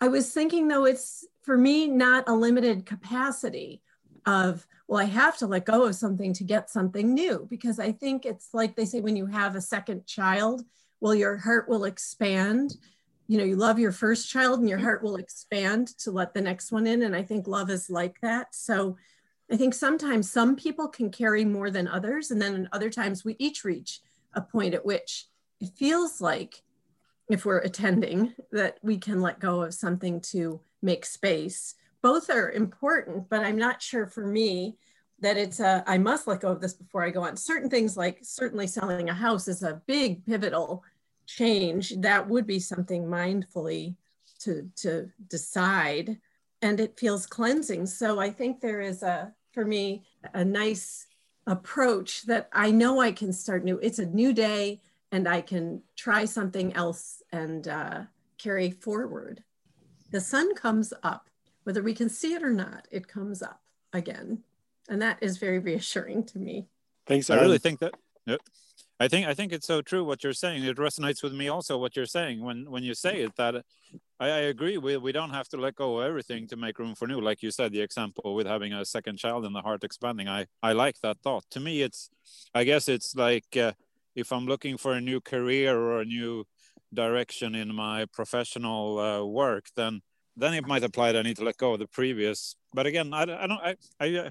I 0.02 0.08
was 0.08 0.32
thinking 0.32 0.68
though, 0.68 0.86
it's 0.86 1.26
for 1.42 1.58
me 1.58 1.88
not 1.88 2.28
a 2.28 2.34
limited 2.34 2.86
capacity 2.86 3.82
of, 4.26 4.66
well, 4.88 5.00
I 5.00 5.06
have 5.06 5.38
to 5.38 5.48
let 5.48 5.66
go 5.66 5.86
of 5.86 5.96
something 5.96 6.34
to 6.34 6.44
get 6.44 6.70
something 6.70 7.14
new 7.14 7.48
because 7.50 7.80
I 7.80 7.92
think 7.92 8.26
it's 8.26 8.50
like 8.54 8.76
they 8.76 8.86
say 8.86 9.02
when 9.02 9.16
you 9.16 9.26
have 9.26 9.56
a 9.56 9.62
second 9.62 10.06
child, 10.06 10.64
well, 11.02 11.16
your 11.16 11.38
heart 11.38 11.70
will 11.70 11.86
expand 11.86 12.76
you 13.30 13.38
know 13.38 13.44
you 13.44 13.56
love 13.56 13.78
your 13.78 13.92
first 13.92 14.28
child 14.28 14.60
and 14.60 14.68
your 14.68 14.80
mm-hmm. 14.80 14.86
heart 14.86 15.04
will 15.04 15.16
expand 15.16 15.88
to 16.00 16.10
let 16.10 16.34
the 16.34 16.42
next 16.42 16.72
one 16.72 16.88
in 16.88 17.04
and 17.04 17.16
i 17.16 17.22
think 17.22 17.48
love 17.48 17.70
is 17.70 17.90
like 17.90 18.20
that. 18.22 18.54
So 18.54 18.98
i 19.50 19.56
think 19.56 19.74
sometimes 19.74 20.30
some 20.30 20.56
people 20.56 20.90
can 20.90 21.12
carry 21.12 21.46
more 21.46 21.70
than 21.70 21.88
others 21.88 22.32
and 22.32 22.42
then 22.42 22.68
other 22.74 22.90
times 22.90 23.24
we 23.24 23.36
each 23.40 23.64
reach 23.64 24.02
a 24.34 24.42
point 24.42 24.74
at 24.74 24.86
which 24.86 25.28
it 25.62 25.70
feels 25.78 26.20
like 26.20 26.64
if 27.30 27.46
we're 27.46 27.60
attending 27.60 28.34
that 28.52 28.80
we 28.82 28.98
can 28.98 29.22
let 29.22 29.40
go 29.40 29.62
of 29.62 29.76
something 29.76 30.20
to 30.20 30.60
make 30.82 31.06
space. 31.06 31.76
Both 32.02 32.32
are 32.32 32.52
important 32.52 33.30
but 33.30 33.46
i'm 33.46 33.58
not 33.58 33.80
sure 33.80 34.08
for 34.08 34.26
me 34.26 34.76
that 35.20 35.38
it's 35.38 35.60
a 35.60 35.84
i 35.86 36.00
must 36.00 36.26
let 36.26 36.42
go 36.42 36.52
of 36.52 36.62
this 36.62 36.74
before 36.74 37.04
i 37.04 37.12
go 37.12 37.22
on. 37.22 37.38
Certain 37.38 37.70
things 37.70 37.96
like 37.96 38.18
certainly 38.24 38.66
selling 38.66 39.10
a 39.10 39.14
house 39.14 39.48
is 39.48 39.62
a 39.62 39.84
big 39.86 40.26
pivotal 40.26 40.84
change, 41.30 41.94
that 41.98 42.28
would 42.28 42.48
be 42.48 42.60
something 42.60 43.06
mindfully 43.06 43.96
to, 44.40 44.70
to 44.78 45.10
decide. 45.30 46.18
And 46.62 46.80
it 46.80 47.00
feels 47.00 47.26
cleansing. 47.26 47.86
So 47.86 48.20
I 48.20 48.32
think 48.32 48.60
there 48.60 48.82
is 48.82 49.04
a, 49.04 49.34
for 49.54 49.64
me, 49.64 50.04
a 50.34 50.44
nice 50.44 51.06
approach 51.46 52.24
that 52.24 52.50
I 52.52 52.72
know 52.72 53.00
I 53.00 53.12
can 53.12 53.32
start 53.32 53.64
new. 53.64 53.80
It's 53.82 54.00
a 54.00 54.06
new 54.06 54.34
day 54.34 54.82
and 55.12 55.28
I 55.28 55.42
can 55.42 55.82
try 55.96 56.26
something 56.26 56.74
else 56.74 57.22
and 57.32 57.68
uh, 57.68 58.02
carry 58.38 58.72
forward. 58.72 59.44
The 60.12 60.22
sun 60.22 60.56
comes 60.56 60.94
up, 61.04 61.30
whether 61.64 61.84
we 61.84 61.94
can 61.94 62.10
see 62.10 62.34
it 62.34 62.44
or 62.44 62.52
not, 62.52 62.88
it 62.92 63.08
comes 63.08 63.42
up 63.42 63.62
again. 63.94 64.44
And 64.90 65.02
that 65.02 65.18
is 65.22 65.38
very 65.38 65.60
reassuring 65.60 66.24
to 66.26 66.40
me. 66.40 66.68
Thanks. 67.06 67.30
I 67.30 67.36
really 67.36 67.60
think 67.60 67.80
that. 67.80 67.94
Yep. 68.26 68.42
I 69.00 69.08
think 69.08 69.27
I 69.27 69.34
think 69.34 69.53
it's 69.53 69.68
so 69.68 69.82
true 69.82 70.03
what 70.03 70.24
you're 70.24 70.34
saying. 70.34 70.63
It 70.63 70.77
resonates 70.77 71.24
with 71.24 71.34
me 71.34 71.48
also 71.48 71.77
what 71.77 71.96
you're 71.96 72.06
saying 72.06 72.44
when 72.44 72.70
when 72.70 72.84
you 72.84 72.94
say 72.94 73.22
it 73.22 73.36
that 73.38 73.63
I, 74.20 74.27
I 74.27 74.39
agree. 74.53 74.77
We 74.77 74.98
we 74.98 75.13
don't 75.13 75.29
have 75.29 75.48
to 75.50 75.58
let 75.58 75.75
go 75.75 76.00
of 76.00 76.06
everything 76.06 76.48
to 76.48 76.58
make 76.58 76.79
room 76.79 76.96
for 76.96 77.08
new. 77.08 77.22
Like 77.22 77.41
you 77.41 77.51
said, 77.51 77.72
the 77.72 77.82
example 77.82 78.36
with 78.36 78.46
having 78.46 78.74
a 78.74 78.84
second 78.84 79.18
child 79.18 79.46
and 79.46 79.56
the 79.56 79.62
heart 79.62 79.84
expanding. 79.84 80.27
I 80.27 80.48
I 80.62 80.74
like 80.74 81.00
that 81.01 81.20
thought. 81.24 81.46
To 81.51 81.60
me, 81.62 81.82
it's 81.82 82.10
I 82.53 82.65
guess 82.65 82.89
it's 82.89 83.15
like 83.15 83.56
uh, 83.56 83.72
if 84.15 84.34
I'm 84.34 84.46
looking 84.46 84.77
for 84.77 84.94
a 84.94 85.01
new 85.01 85.22
career 85.22 85.77
or 85.79 86.01
a 86.01 86.06
new 86.06 86.46
direction 86.94 87.56
in 87.56 87.74
my 87.74 88.06
professional 88.06 89.00
uh, 89.00 89.24
work, 89.25 89.68
then 89.77 90.01
then 90.36 90.53
it 90.53 90.68
might 90.68 90.84
apply 90.84 91.13
that 91.13 91.20
I 91.20 91.24
need 91.29 91.38
to 91.38 91.46
let 91.46 91.58
go 91.58 91.74
of 91.74 91.79
the 91.79 91.88
previous. 91.88 92.56
But 92.74 92.86
again, 92.86 93.14
I, 93.14 93.22
I 93.22 93.26
don't. 93.26 93.52
I, 93.52 93.76
I, 94.00 94.30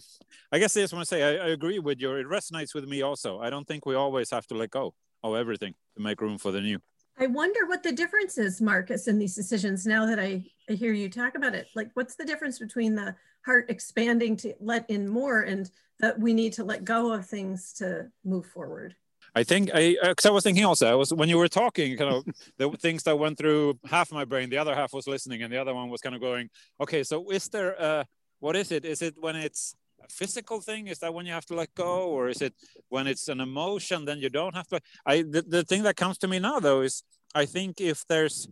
I 0.52 0.58
guess 0.58 0.76
I 0.76 0.80
just 0.80 0.92
want 0.92 1.02
to 1.02 1.08
say 1.08 1.22
I, 1.22 1.46
I 1.46 1.48
agree 1.48 1.78
with 1.78 2.00
you. 2.00 2.14
It 2.14 2.26
resonates 2.26 2.74
with 2.74 2.86
me 2.86 3.02
also. 3.02 3.40
I 3.40 3.50
don't 3.50 3.66
think 3.66 3.84
we 3.84 3.94
always 3.94 4.30
have 4.30 4.46
to 4.48 4.54
let 4.54 4.70
go 4.70 4.94
of 5.24 5.34
everything 5.34 5.74
to 5.96 6.02
make 6.02 6.20
room 6.20 6.38
for 6.38 6.52
the 6.52 6.60
new. 6.60 6.78
I 7.20 7.26
wonder 7.26 7.66
what 7.66 7.82
the 7.82 7.90
difference 7.90 8.38
is, 8.38 8.60
Marcus, 8.60 9.08
in 9.08 9.18
these 9.18 9.34
decisions. 9.34 9.84
Now 9.84 10.06
that 10.06 10.20
I, 10.20 10.44
I 10.70 10.74
hear 10.74 10.92
you 10.92 11.10
talk 11.10 11.34
about 11.34 11.54
it, 11.54 11.66
like 11.74 11.90
what's 11.94 12.14
the 12.14 12.24
difference 12.24 12.60
between 12.60 12.94
the 12.94 13.16
heart 13.44 13.70
expanding 13.70 14.36
to 14.36 14.54
let 14.60 14.88
in 14.88 15.08
more 15.08 15.40
and 15.40 15.68
that 15.98 16.18
we 16.20 16.32
need 16.32 16.52
to 16.54 16.64
let 16.64 16.84
go 16.84 17.12
of 17.12 17.26
things 17.26 17.72
to 17.74 18.06
move 18.24 18.46
forward? 18.46 18.94
I 19.34 19.42
think 19.42 19.70
I 19.74 19.96
because 20.02 20.26
uh, 20.26 20.30
I 20.30 20.32
was 20.32 20.44
thinking 20.44 20.64
also 20.64 20.90
I 20.90 20.94
was 20.94 21.12
when 21.12 21.28
you 21.28 21.38
were 21.38 21.48
talking 21.48 21.96
kind 21.96 22.14
of 22.14 22.24
the 22.56 22.70
things 22.78 23.02
that 23.02 23.18
went 23.18 23.36
through 23.36 23.78
half 23.84 24.10
my 24.10 24.24
brain 24.24 24.48
the 24.48 24.58
other 24.58 24.74
half 24.74 24.92
was 24.92 25.06
listening 25.06 25.42
and 25.42 25.52
the 25.52 25.58
other 25.58 25.74
one 25.74 25.90
was 25.90 26.00
kind 26.00 26.14
of 26.14 26.20
going 26.20 26.48
okay 26.80 27.02
so 27.02 27.30
is 27.30 27.46
there 27.48 27.80
uh 27.80 28.04
what 28.40 28.56
is 28.56 28.72
it? 28.72 28.84
Is 28.84 29.02
it 29.02 29.14
when 29.18 29.36
it's 29.36 29.74
a 30.02 30.08
physical 30.08 30.60
thing? 30.60 30.86
Is 30.86 30.98
that 31.00 31.12
when 31.12 31.26
you 31.26 31.32
have 31.32 31.46
to 31.46 31.54
let 31.54 31.74
go? 31.74 32.08
Or 32.08 32.28
is 32.28 32.40
it 32.42 32.54
when 32.88 33.06
it's 33.06 33.28
an 33.28 33.40
emotion 33.40 34.04
then 34.04 34.18
you 34.18 34.30
don't 34.30 34.54
have 34.54 34.68
to 34.68 34.80
I 35.06 35.22
the, 35.22 35.42
the 35.42 35.62
thing 35.64 35.82
that 35.82 35.96
comes 35.96 36.18
to 36.18 36.28
me 36.28 36.38
now 36.38 36.60
though 36.60 36.82
is 36.82 37.02
I 37.34 37.44
think 37.46 37.80
if 37.80 38.06
there's 38.06 38.48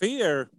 fear 0.00 0.50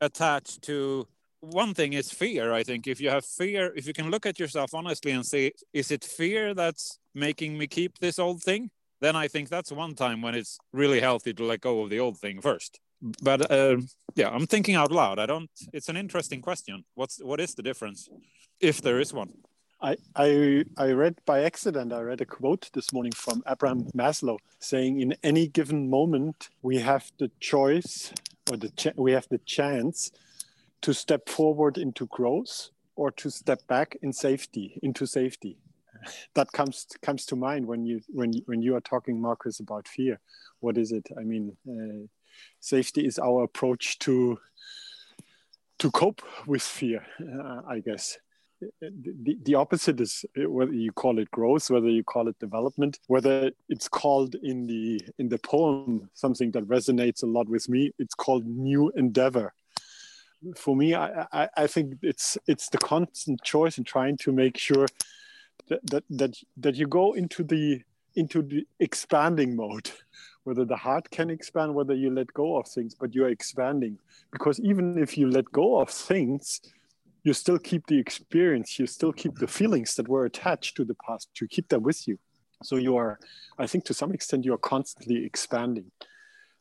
attached 0.00 0.62
to 0.62 1.06
one 1.40 1.74
thing 1.74 1.92
is 1.94 2.10
fear 2.10 2.52
i 2.52 2.62
think. 2.62 2.86
If 2.86 3.00
you 3.00 3.10
have 3.10 3.24
fear 3.24 3.72
if 3.76 3.86
you 3.86 3.92
can 3.92 4.10
look 4.10 4.26
at 4.26 4.38
yourself 4.38 4.74
honestly 4.74 5.12
and 5.12 5.24
say 5.24 5.52
is 5.72 5.90
it 5.90 6.04
fear 6.04 6.54
that's 6.54 6.98
making 7.14 7.58
me 7.58 7.66
keep 7.66 7.98
this 7.98 8.18
old 8.18 8.42
thing? 8.42 8.70
Then 9.00 9.16
I 9.16 9.28
think 9.28 9.48
that's 9.48 9.72
one 9.72 9.94
time 9.94 10.20
when 10.20 10.34
it's 10.34 10.58
really 10.72 11.00
healthy 11.00 11.32
to 11.34 11.44
let 11.44 11.60
go 11.60 11.82
of 11.82 11.90
the 11.90 12.00
old 12.00 12.18
thing 12.18 12.40
first. 12.40 12.78
But 13.22 13.50
uh, 13.50 13.78
yeah, 14.14 14.28
I'm 14.28 14.46
thinking 14.46 14.74
out 14.74 14.92
loud. 14.92 15.18
I 15.18 15.26
don't. 15.26 15.50
It's 15.72 15.88
an 15.88 15.96
interesting 15.96 16.40
question. 16.40 16.84
What's 16.94 17.22
what 17.22 17.40
is 17.40 17.54
the 17.54 17.62
difference, 17.62 18.08
if 18.60 18.80
there 18.80 19.00
is 19.00 19.12
one? 19.12 19.32
I, 19.82 19.96
I, 20.14 20.64
I 20.76 20.90
read 20.90 21.16
by 21.24 21.42
accident, 21.44 21.90
I 21.94 22.02
read 22.02 22.20
a 22.20 22.26
quote 22.26 22.68
this 22.74 22.92
morning 22.92 23.12
from 23.12 23.42
Abraham 23.48 23.84
Maslow 23.96 24.36
saying, 24.58 25.00
in 25.00 25.16
any 25.22 25.46
given 25.48 25.88
moment, 25.88 26.50
we 26.60 26.76
have 26.80 27.10
the 27.18 27.30
choice 27.40 28.12
or 28.50 28.58
the 28.58 28.92
we 28.96 29.12
have 29.12 29.26
the 29.30 29.38
chance 29.38 30.12
to 30.82 30.92
step 30.92 31.28
forward 31.28 31.78
into 31.78 32.06
growth 32.06 32.68
or 32.94 33.10
to 33.12 33.30
step 33.30 33.66
back 33.68 33.96
in 34.02 34.12
safety, 34.12 34.78
into 34.82 35.06
safety 35.06 35.56
that 36.34 36.52
comes 36.52 36.86
comes 37.02 37.26
to 37.26 37.36
mind 37.36 37.66
when 37.66 37.84
you 37.84 38.00
when 38.08 38.32
when 38.46 38.62
you 38.62 38.74
are 38.76 38.80
talking, 38.80 39.20
Marcus, 39.20 39.60
about 39.60 39.88
fear. 39.88 40.20
What 40.60 40.76
is 40.76 40.92
it? 40.92 41.06
I 41.18 41.22
mean, 41.22 41.56
uh, 41.68 42.06
safety 42.60 43.06
is 43.06 43.18
our 43.18 43.44
approach 43.44 43.98
to 44.00 44.38
to 45.78 45.90
cope 45.90 46.22
with 46.46 46.62
fear. 46.62 47.06
Uh, 47.20 47.62
I 47.66 47.80
guess 47.80 48.18
the, 48.80 49.38
the 49.42 49.54
opposite 49.54 50.00
is 50.00 50.24
whether 50.36 50.72
you 50.72 50.92
call 50.92 51.18
it 51.18 51.30
growth, 51.30 51.70
whether 51.70 51.88
you 51.88 52.04
call 52.04 52.28
it 52.28 52.38
development, 52.38 52.98
whether 53.06 53.50
it's 53.68 53.88
called 53.88 54.34
in 54.42 54.66
the 54.66 55.00
in 55.18 55.28
the 55.28 55.38
poem 55.38 56.10
something 56.14 56.50
that 56.52 56.68
resonates 56.68 57.22
a 57.22 57.26
lot 57.26 57.48
with 57.48 57.68
me. 57.68 57.92
It's 57.98 58.14
called 58.14 58.46
new 58.46 58.90
endeavor. 58.94 59.52
For 60.56 60.74
me, 60.74 60.94
I, 60.94 61.26
I, 61.32 61.48
I 61.56 61.66
think 61.66 61.94
it's 62.02 62.38
it's 62.46 62.68
the 62.68 62.78
constant 62.78 63.42
choice 63.42 63.78
in 63.78 63.84
trying 63.84 64.16
to 64.18 64.32
make 64.32 64.56
sure 64.58 64.86
that 65.68 65.80
that 65.90 66.04
that, 66.10 66.36
that 66.58 66.74
you 66.76 66.86
go 66.86 67.12
into 67.12 67.42
the 67.42 67.82
into 68.14 68.42
the 68.42 68.66
expanding 68.80 69.56
mode 69.56 69.90
whether 70.44 70.64
the 70.64 70.76
heart 70.76 71.10
can 71.10 71.30
expand 71.30 71.74
whether 71.74 71.94
you 71.94 72.10
let 72.10 72.32
go 72.32 72.56
of 72.56 72.66
things 72.66 72.94
but 72.94 73.14
you're 73.14 73.28
expanding. 73.28 73.98
Because 74.32 74.60
even 74.60 74.98
if 74.98 75.18
you 75.18 75.28
let 75.30 75.44
go 75.52 75.80
of 75.80 75.90
things 75.90 76.60
you 77.22 77.34
still 77.34 77.58
keep 77.58 77.86
the 77.86 77.98
experience 77.98 78.78
you 78.78 78.86
still 78.86 79.12
keep 79.12 79.34
the 79.36 79.46
feelings 79.46 79.94
that 79.96 80.08
were 80.08 80.24
attached 80.24 80.76
to 80.76 80.84
the 80.84 80.96
past 81.06 81.28
you 81.40 81.48
keep 81.48 81.68
them 81.68 81.82
with 81.82 82.08
you. 82.08 82.18
So 82.62 82.76
you 82.76 82.96
are 82.96 83.18
i 83.58 83.66
think 83.66 83.84
to 83.84 83.94
some 83.94 84.12
extent 84.12 84.44
you're 84.44 84.58
constantly 84.58 85.24
expanding. 85.24 85.90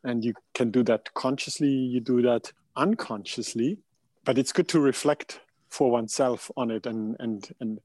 And 0.04 0.24
you 0.24 0.34
can 0.54 0.72
do 0.72 0.84
that 0.84 1.14
consciously 1.14 1.70
you 1.70 2.00
do 2.00 2.22
that 2.22 2.52
unconsciously 2.76 3.78
but 4.26 4.38
it's 4.38 4.52
good 4.52 4.68
to 4.70 4.80
reflect 4.80 5.42
for 5.70 5.92
oneself 5.92 6.52
on 6.58 6.72
it. 6.72 6.86
And 6.86 7.16
and 7.20 7.48
and 7.60 7.80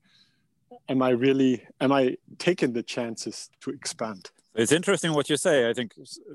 am 0.89 1.03
i 1.03 1.11
really 1.11 1.63
am 1.81 1.93
i 1.93 2.17
taking 2.39 2.73
the 2.73 2.83
chances 2.83 3.51
to 3.61 3.71
expand 3.71 4.31
it's 4.55 4.73
interesting 4.73 5.13
what 5.13 5.29
you 5.29 5.37
say 5.37 5.69
i 5.69 5.73
think 5.73 5.95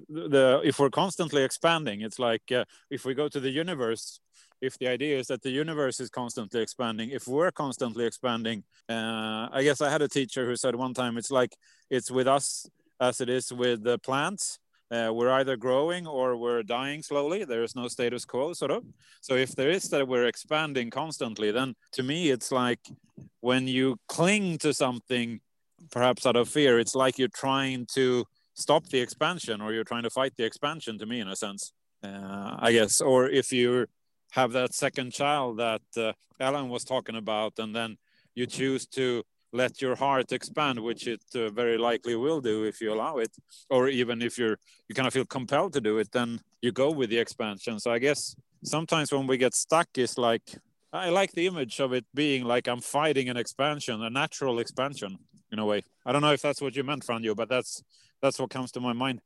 the 0.10 0.62
if 0.64 0.80
we're 0.80 0.90
constantly 0.90 1.44
expanding 1.44 2.02
it's 2.02 2.20
like 2.20 2.52
uh, 2.52 2.64
if 2.90 3.06
we 3.06 3.14
go 3.14 3.28
to 3.28 3.40
the 3.40 3.50
universe 3.50 4.20
if 4.62 4.78
the 4.78 4.88
idea 4.88 5.18
is 5.18 5.28
that 5.28 5.42
the 5.42 5.50
universe 5.50 6.00
is 6.00 6.10
constantly 6.10 6.62
expanding 6.62 7.10
if 7.10 7.28
we're 7.28 7.52
constantly 7.52 8.06
expanding 8.06 8.64
uh, 8.90 9.48
i 9.52 9.62
guess 9.64 9.82
i 9.82 9.90
had 9.90 10.02
a 10.02 10.08
teacher 10.08 10.46
who 10.46 10.56
said 10.56 10.76
one 10.76 10.94
time 10.94 11.18
it's 11.18 11.32
like 11.32 11.56
it's 11.90 12.12
with 12.12 12.28
us 12.28 12.70
as 13.00 13.22
it 13.22 13.30
is 13.30 13.54
with 13.54 13.84
the 13.84 13.98
plants 14.00 14.60
uh, 14.92 15.12
we're 15.14 15.30
either 15.30 15.56
growing 15.56 16.08
or 16.08 16.36
we're 16.36 16.64
dying 16.64 17.04
slowly. 17.04 17.46
There 17.46 17.64
is 17.64 17.76
no 17.76 17.88
status 17.88 18.26
quo, 18.26 18.54
sort 18.54 18.72
of. 18.72 18.84
So 19.22 19.36
if 19.36 19.56
there 19.56 19.70
is 19.70 19.84
that 19.90 20.08
we're 20.08 20.26
expanding 20.26 20.90
constantly, 20.90 21.52
then 21.52 21.76
to 21.94 22.02
me, 22.02 22.32
it's 22.32 22.52
like 22.52 22.80
when 23.42 23.68
you 23.68 23.98
cling 24.08 24.58
to 24.60 24.74
something, 24.74 25.42
perhaps 25.92 26.26
out 26.26 26.36
of 26.36 26.50
fear, 26.50 26.80
it's 26.80 26.96
like 26.96 27.18
you're 27.18 27.28
trying 27.28 27.86
to 27.94 28.26
stop 28.54 28.86
the 28.88 29.00
expansion 29.00 29.62
or 29.62 29.74
you're 29.74 29.84
trying 29.84 30.04
to 30.04 30.10
fight 30.10 30.34
the 30.38 30.44
expansion 30.44 30.98
to 31.00 31.06
me, 31.06 31.20
in 31.20 31.28
a 31.28 31.36
sense, 31.36 31.74
uh, 32.04 32.56
I 32.60 32.72
guess. 32.72 33.02
Or 33.02 33.30
if 33.30 33.52
you 33.52 33.88
have 34.32 34.52
that 34.54 34.74
second 34.74 35.12
child 35.12 35.58
that 35.58 35.82
uh, 35.98 36.14
Ellen 36.40 36.70
was 36.70 36.84
talking 36.84 37.16
about, 37.16 37.54
and 37.58 37.76
then 37.76 37.98
you 38.36 38.46
choose 38.46 38.86
to 38.88 39.24
let 39.52 39.82
your 39.82 39.96
heart 39.96 40.32
expand, 40.32 40.80
which 40.80 41.08
it 41.08 41.24
uh, 41.36 41.50
very 41.50 41.78
likely 41.78 42.16
will 42.16 42.40
do 42.40 42.64
if 42.64 42.82
you 42.82 42.94
allow 42.94 43.18
it, 43.18 43.32
or 43.70 43.88
even 43.88 44.22
if 44.22 44.38
you're 44.38 44.58
you 44.88 44.96
kind 44.96 45.08
of 45.08 45.14
feel 45.14 45.26
compelled 45.26 45.74
to 45.74 45.82
do 45.82 45.98
it, 45.98 46.12
then 46.12 46.40
you 46.62 46.72
go 46.72 46.92
with 46.92 47.10
the 47.10 47.18
expansion. 47.18 47.80
So 47.80 47.92
I 47.92 48.00
guess 48.00 48.36
sometimes 48.64 49.12
when 49.12 49.26
we 49.26 49.38
get 49.38 49.56
stuck, 49.56 49.88
it's 49.96 50.18
like 50.18 50.44
I 50.94 51.10
like 51.10 51.32
the 51.32 51.48
image 51.48 51.80
of 51.80 51.94
it 51.94 52.06
being 52.14 52.44
like 52.44 52.68
I'm 52.68 52.82
fighting 52.82 53.30
an 53.30 53.38
expansion, 53.38 54.04
a 54.04 54.10
natural 54.10 54.60
expansion 54.60 55.18
in 55.52 55.60
a 55.60 55.66
way. 55.66 55.84
I 56.06 56.12
don't 56.12 56.22
know 56.22 56.34
if 56.34 56.42
that's 56.42 56.62
what 56.62 56.76
you 56.76 56.84
meant, 56.84 57.06
Franjo, 57.06 57.36
but 57.36 57.50
that's 57.50 57.84
that's 58.22 58.40
what 58.40 58.50
comes 58.50 58.72
to 58.74 58.80
my 58.80 58.94
mind. 58.94 59.22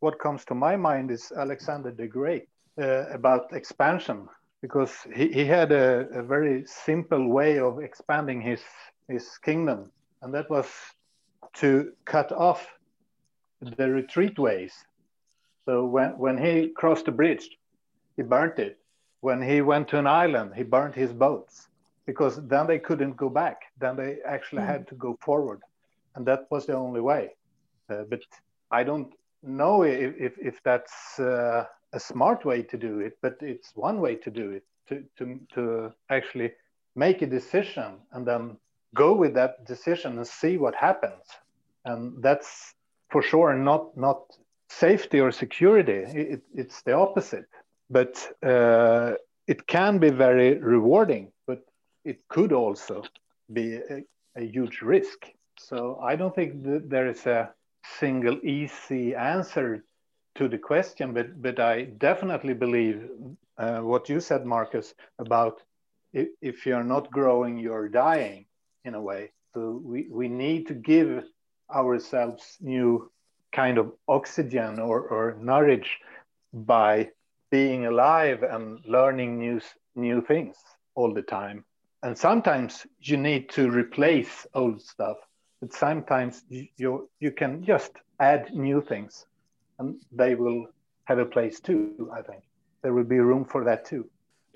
What 0.00 0.18
comes 0.18 0.44
to 0.46 0.54
my 0.54 0.76
mind 0.76 1.10
is 1.10 1.32
Alexander 1.36 1.90
the 1.92 2.06
Great 2.06 2.48
uh, 2.80 3.06
about 3.08 3.52
expansion, 3.52 4.28
because 4.62 4.92
he, 5.14 5.30
he 5.32 5.44
had 5.44 5.72
a, 5.72 6.08
a 6.14 6.22
very 6.22 6.64
simple 6.66 7.28
way 7.28 7.58
of 7.58 7.80
expanding 7.80 8.40
his 8.40 8.62
his 9.08 9.38
kingdom, 9.38 9.90
and 10.22 10.34
that 10.34 10.48
was 10.50 10.66
to 11.54 11.92
cut 12.04 12.32
off 12.32 12.66
the 13.60 13.90
retreat 13.90 14.38
ways. 14.38 14.72
So 15.66 15.84
when, 15.84 16.16
when 16.18 16.38
he 16.38 16.68
crossed 16.68 17.04
the 17.04 17.12
bridge, 17.12 17.50
he 18.16 18.22
burnt 18.22 18.58
it. 18.58 18.78
When 19.20 19.42
he 19.42 19.60
went 19.60 19.88
to 19.88 19.98
an 19.98 20.06
island, 20.06 20.52
he 20.56 20.62
burnt 20.62 20.94
his 20.94 21.12
boats 21.12 21.68
because 22.10 22.34
then 22.48 22.66
they 22.66 22.80
couldn't 22.88 23.16
go 23.16 23.28
back. 23.28 23.58
Then 23.78 23.94
they 23.96 24.18
actually 24.34 24.62
mm. 24.62 24.72
had 24.72 24.82
to 24.88 24.94
go 25.06 25.16
forward. 25.20 25.60
And 26.14 26.26
that 26.26 26.42
was 26.50 26.66
the 26.66 26.74
only 26.74 27.00
way. 27.00 27.24
Uh, 27.88 28.04
but 28.12 28.22
I 28.70 28.82
don't 28.82 29.12
know 29.42 29.82
if, 29.82 30.14
if, 30.26 30.32
if 30.38 30.56
that's 30.64 31.18
uh, 31.20 31.64
a 31.92 32.00
smart 32.00 32.44
way 32.44 32.62
to 32.62 32.76
do 32.76 33.00
it, 33.00 33.14
but 33.22 33.36
it's 33.40 33.70
one 33.74 34.00
way 34.00 34.14
to 34.16 34.30
do 34.30 34.50
it 34.50 34.64
to, 34.88 35.04
to, 35.18 35.40
to 35.54 35.92
actually 36.08 36.50
make 36.96 37.22
a 37.22 37.26
decision 37.26 37.90
and 38.12 38.26
then 38.26 38.56
go 38.94 39.14
with 39.14 39.34
that 39.34 39.64
decision 39.64 40.16
and 40.18 40.26
see 40.26 40.56
what 40.56 40.74
happens 40.74 41.24
and 41.84 42.22
that's 42.22 42.74
for 43.08 43.22
sure 43.22 43.54
not 43.54 43.96
not 43.96 44.20
safety 44.68 45.20
or 45.20 45.30
security 45.30 46.00
it, 46.34 46.42
it's 46.54 46.82
the 46.82 46.92
opposite 46.92 47.46
but 47.88 48.12
uh, 48.42 49.12
it 49.46 49.66
can 49.66 49.98
be 49.98 50.10
very 50.10 50.58
rewarding 50.58 51.30
it 52.04 52.26
could 52.28 52.52
also 52.52 53.02
be 53.52 53.74
a, 53.74 54.04
a 54.36 54.42
huge 54.42 54.82
risk 54.82 55.26
so 55.58 55.98
i 56.02 56.16
don't 56.16 56.34
think 56.34 56.52
there 56.88 57.08
is 57.08 57.26
a 57.26 57.50
single 57.98 58.38
easy 58.44 59.14
answer 59.14 59.84
to 60.34 60.48
the 60.48 60.58
question 60.58 61.12
but 61.12 61.40
but 61.42 61.58
i 61.58 61.82
definitely 61.82 62.54
believe 62.54 63.08
uh, 63.58 63.80
what 63.80 64.08
you 64.08 64.20
said 64.20 64.46
marcus 64.46 64.94
about 65.18 65.60
if, 66.12 66.28
if 66.40 66.66
you're 66.66 66.84
not 66.84 67.10
growing 67.10 67.58
you're 67.58 67.88
dying 67.88 68.46
in 68.84 68.94
a 68.94 69.00
way. 69.00 69.32
So 69.54 69.80
we, 69.84 70.06
we 70.10 70.28
need 70.28 70.66
to 70.68 70.74
give 70.74 71.24
ourselves 71.74 72.56
new 72.60 73.10
kind 73.52 73.78
of 73.78 73.92
oxygen 74.08 74.78
or, 74.78 75.00
or 75.00 75.36
nourish 75.40 75.98
by 76.52 77.10
being 77.50 77.86
alive 77.86 78.42
and 78.42 78.78
learning 78.86 79.38
new, 79.38 79.60
new 79.96 80.22
things 80.22 80.56
all 80.94 81.12
the 81.12 81.22
time. 81.22 81.64
And 82.02 82.16
sometimes 82.16 82.86
you 83.00 83.16
need 83.16 83.50
to 83.50 83.70
replace 83.70 84.46
old 84.54 84.80
stuff, 84.80 85.18
but 85.60 85.72
sometimes 85.72 86.42
you, 86.48 86.66
you, 86.76 87.10
you 87.20 87.30
can 87.30 87.62
just 87.62 87.92
add 88.18 88.54
new 88.54 88.80
things 88.80 89.26
and 89.78 89.96
they 90.12 90.34
will 90.34 90.66
have 91.04 91.18
a 91.18 91.26
place 91.26 91.60
too, 91.60 92.10
I 92.14 92.22
think. 92.22 92.42
There 92.82 92.94
will 92.94 93.04
be 93.04 93.18
room 93.18 93.44
for 93.44 93.64
that 93.64 93.84
too. 93.84 94.08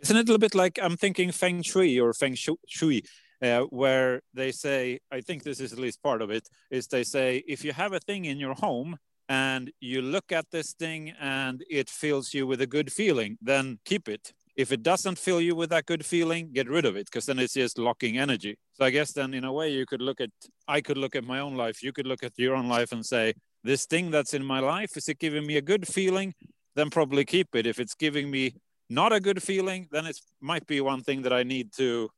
Isn't 0.02 0.16
it 0.16 0.20
a 0.20 0.32
little 0.32 0.38
bit 0.38 0.54
like 0.54 0.78
I'm 0.82 0.96
thinking 0.96 1.32
feng 1.32 1.62
shui 1.62 1.98
or 1.98 2.12
feng 2.14 2.34
shui? 2.34 3.02
uh, 3.44 3.62
where 3.70 4.22
they 4.32 4.52
say, 4.52 5.00
I 5.10 5.20
think 5.20 5.42
this 5.42 5.60
is 5.60 5.72
at 5.72 5.78
least 5.78 6.02
part 6.02 6.22
of 6.22 6.30
it, 6.30 6.48
is 6.70 6.86
they 6.86 7.04
say, 7.04 7.42
if 7.46 7.64
you 7.64 7.72
have 7.72 7.92
a 7.92 8.00
thing 8.00 8.24
in 8.24 8.38
your 8.38 8.54
home 8.54 8.96
and 9.28 9.70
you 9.80 10.02
look 10.02 10.32
at 10.32 10.50
this 10.50 10.72
thing 10.72 11.12
and 11.20 11.62
it 11.70 11.90
fills 11.90 12.32
you 12.32 12.46
with 12.46 12.60
a 12.60 12.66
good 12.66 12.92
feeling, 12.92 13.38
then 13.40 13.78
keep 13.84 14.08
it. 14.08 14.32
If 14.56 14.70
it 14.70 14.82
doesn't 14.82 15.18
fill 15.18 15.40
you 15.40 15.56
with 15.56 15.70
that 15.70 15.86
good 15.86 16.06
feeling, 16.06 16.52
get 16.52 16.68
rid 16.68 16.84
of 16.84 16.96
it 16.96 17.06
because 17.06 17.26
then 17.26 17.38
it's 17.38 17.54
just 17.54 17.76
locking 17.78 18.18
energy. 18.18 18.56
So 18.74 18.84
I 18.84 18.90
guess 18.90 19.12
then 19.12 19.34
in 19.34 19.44
a 19.44 19.52
way 19.52 19.72
you 19.72 19.84
could 19.84 20.00
look 20.00 20.20
at, 20.20 20.30
I 20.68 20.80
could 20.80 20.96
look 20.96 21.16
at 21.16 21.24
my 21.24 21.40
own 21.40 21.56
life, 21.56 21.82
you 21.82 21.92
could 21.92 22.06
look 22.06 22.22
at 22.22 22.32
your 22.36 22.54
own 22.54 22.68
life 22.68 22.92
and 22.92 23.04
say, 23.04 23.34
this 23.64 23.86
thing 23.86 24.10
that's 24.10 24.34
in 24.34 24.44
my 24.44 24.60
life, 24.60 24.96
is 24.96 25.08
it 25.08 25.18
giving 25.18 25.46
me 25.46 25.56
a 25.56 25.62
good 25.62 25.88
feeling? 25.88 26.34
Then 26.76 26.90
probably 26.90 27.24
keep 27.24 27.48
it. 27.54 27.66
If 27.66 27.80
it's 27.80 27.94
giving 27.94 28.30
me 28.30 28.54
not 28.88 29.12
a 29.12 29.20
good 29.20 29.42
feeling, 29.42 29.88
then 29.90 30.06
it 30.06 30.20
might 30.40 30.66
be 30.66 30.80
one 30.80 31.02
thing 31.02 31.22
that 31.22 31.32
I 31.32 31.42
need 31.42 31.72
to 31.78 32.10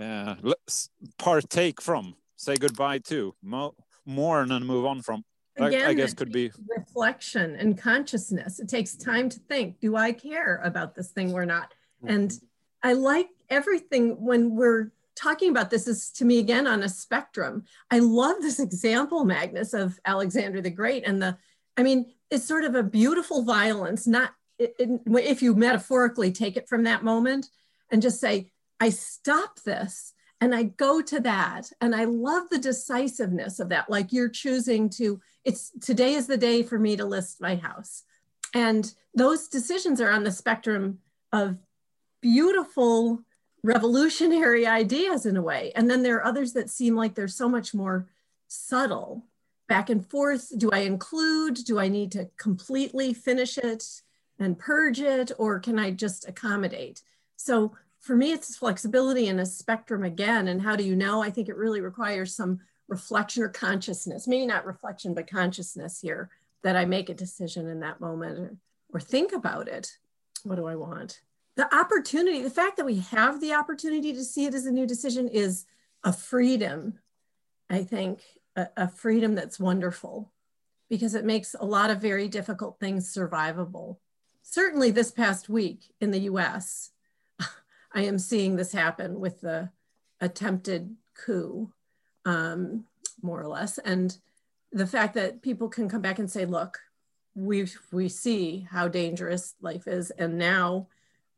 uh, 0.00 0.34
partake 1.18 1.80
from, 1.80 2.14
say 2.36 2.56
goodbye 2.56 2.98
to, 2.98 3.34
mo- 3.42 3.74
mourn 4.04 4.50
and 4.50 4.66
move 4.66 4.84
on 4.86 5.02
from. 5.02 5.22
Again, 5.56 5.86
I 5.90 5.94
guess 5.94 6.14
could 6.14 6.32
be 6.32 6.50
reflection 6.92 7.56
and 7.56 7.78
consciousness. 7.78 8.60
It 8.60 8.68
takes 8.68 8.94
time 8.94 9.28
to 9.30 9.38
think, 9.40 9.80
do 9.80 9.96
I 9.96 10.12
care 10.12 10.60
about 10.62 10.94
this 10.94 11.10
thing 11.10 11.32
or 11.32 11.46
not? 11.46 11.72
Mm-hmm. 12.04 12.14
And 12.14 12.40
I 12.82 12.92
like 12.92 13.28
everything 13.48 14.22
when 14.22 14.54
we're 14.54 14.92
talking 15.14 15.50
about 15.50 15.70
this 15.70 15.86
is 15.86 16.10
to 16.10 16.24
me 16.24 16.38
again 16.38 16.66
on 16.66 16.82
a 16.82 16.88
spectrum. 16.88 17.64
I 17.90 17.98
love 18.00 18.36
this 18.40 18.60
example, 18.60 19.24
Magnus, 19.24 19.74
of 19.74 19.98
Alexander 20.04 20.60
the 20.60 20.70
Great 20.70 21.06
and 21.06 21.22
the, 21.22 21.36
I 21.76 21.82
mean, 21.82 22.12
it's 22.30 22.46
sort 22.46 22.64
of 22.64 22.74
a 22.74 22.82
beautiful 22.82 23.42
violence, 23.42 24.06
not 24.06 24.32
it, 24.58 24.74
it, 24.78 25.00
if 25.06 25.42
you 25.42 25.54
metaphorically 25.54 26.32
take 26.32 26.56
it 26.56 26.68
from 26.68 26.84
that 26.84 27.04
moment 27.04 27.48
and 27.90 28.02
just 28.02 28.20
say, 28.20 28.50
I 28.80 28.90
stop 28.90 29.60
this 29.60 30.12
and 30.40 30.54
I 30.54 30.64
go 30.64 31.00
to 31.02 31.20
that. 31.20 31.70
And 31.80 31.94
I 31.94 32.04
love 32.04 32.48
the 32.50 32.58
decisiveness 32.58 33.60
of 33.60 33.68
that. 33.68 33.90
Like 33.90 34.12
you're 34.12 34.28
choosing 34.28 34.90
to, 34.90 35.20
it's 35.44 35.72
today 35.80 36.14
is 36.14 36.26
the 36.26 36.36
day 36.36 36.62
for 36.62 36.78
me 36.78 36.96
to 36.96 37.04
list 37.04 37.40
my 37.40 37.56
house. 37.56 38.04
And 38.54 38.92
those 39.14 39.48
decisions 39.48 40.00
are 40.00 40.10
on 40.10 40.24
the 40.24 40.32
spectrum 40.32 40.98
of 41.32 41.56
beautiful, 42.20 43.22
revolutionary 43.62 44.66
ideas 44.66 45.26
in 45.26 45.36
a 45.36 45.42
way. 45.42 45.72
And 45.74 45.90
then 45.90 46.02
there 46.02 46.16
are 46.16 46.24
others 46.24 46.52
that 46.52 46.70
seem 46.70 46.94
like 46.94 47.14
they're 47.14 47.28
so 47.28 47.48
much 47.48 47.74
more 47.74 48.08
subtle 48.48 49.24
back 49.68 49.88
and 49.90 50.06
forth. 50.06 50.52
Do 50.58 50.70
I 50.70 50.80
include? 50.80 51.64
Do 51.64 51.78
I 51.78 51.88
need 51.88 52.12
to 52.12 52.28
completely 52.36 53.14
finish 53.14 53.58
it 53.58 53.84
and 54.38 54.58
purge 54.58 55.00
it? 55.00 55.32
Or 55.38 55.58
can 55.58 55.78
I 55.78 55.90
just 55.90 56.28
accommodate? 56.28 57.02
So 57.36 57.72
for 58.00 58.14
me, 58.16 58.32
it's 58.32 58.56
flexibility 58.56 59.28
in 59.28 59.40
a 59.40 59.46
spectrum 59.46 60.04
again. 60.04 60.48
And 60.48 60.60
how 60.60 60.76
do 60.76 60.84
you 60.84 60.96
know? 60.96 61.22
I 61.22 61.30
think 61.30 61.48
it 61.48 61.56
really 61.56 61.80
requires 61.80 62.34
some 62.34 62.60
reflection 62.88 63.42
or 63.42 63.48
consciousness, 63.48 64.28
maybe 64.28 64.46
not 64.46 64.66
reflection, 64.66 65.14
but 65.14 65.30
consciousness 65.30 66.00
here 66.00 66.30
that 66.62 66.76
I 66.76 66.84
make 66.84 67.08
a 67.08 67.14
decision 67.14 67.68
in 67.68 67.80
that 67.80 68.00
moment 68.00 68.38
or, 68.38 68.56
or 68.92 69.00
think 69.00 69.32
about 69.32 69.68
it. 69.68 69.96
What 70.44 70.56
do 70.56 70.66
I 70.66 70.76
want? 70.76 71.20
The 71.56 71.74
opportunity, 71.74 72.42
the 72.42 72.50
fact 72.50 72.76
that 72.76 72.86
we 72.86 73.00
have 73.00 73.40
the 73.40 73.54
opportunity 73.54 74.12
to 74.12 74.24
see 74.24 74.46
it 74.46 74.54
as 74.54 74.66
a 74.66 74.72
new 74.72 74.86
decision 74.86 75.28
is 75.28 75.66
a 76.04 76.12
freedom, 76.12 76.98
I 77.68 77.84
think. 77.84 78.20
a, 78.56 78.68
a 78.76 78.88
freedom 78.88 79.34
that's 79.34 79.60
wonderful 79.60 80.32
because 80.88 81.14
it 81.14 81.24
makes 81.24 81.54
a 81.58 81.64
lot 81.64 81.90
of 81.90 82.00
very 82.00 82.28
difficult 82.28 82.78
things 82.78 83.12
survivable. 83.12 83.98
Certainly, 84.42 84.90
this 84.90 85.10
past 85.10 85.48
week 85.48 85.94
in 86.00 86.10
the 86.10 86.20
US, 86.20 86.90
I 87.94 88.02
am 88.02 88.18
seeing 88.18 88.56
this 88.56 88.72
happen 88.72 89.20
with 89.20 89.40
the 89.40 89.70
attempted 90.20 90.96
coup, 91.14 91.72
um, 92.24 92.84
more 93.22 93.40
or 93.40 93.48
less. 93.48 93.78
And 93.78 94.16
the 94.72 94.86
fact 94.86 95.14
that 95.14 95.42
people 95.42 95.68
can 95.68 95.88
come 95.88 96.02
back 96.02 96.18
and 96.18 96.30
say, 96.30 96.44
look, 96.44 96.78
we 97.34 97.66
we 97.90 98.08
see 98.08 98.66
how 98.70 98.88
dangerous 98.88 99.54
life 99.60 99.86
is 99.86 100.10
and 100.10 100.36
now 100.36 100.86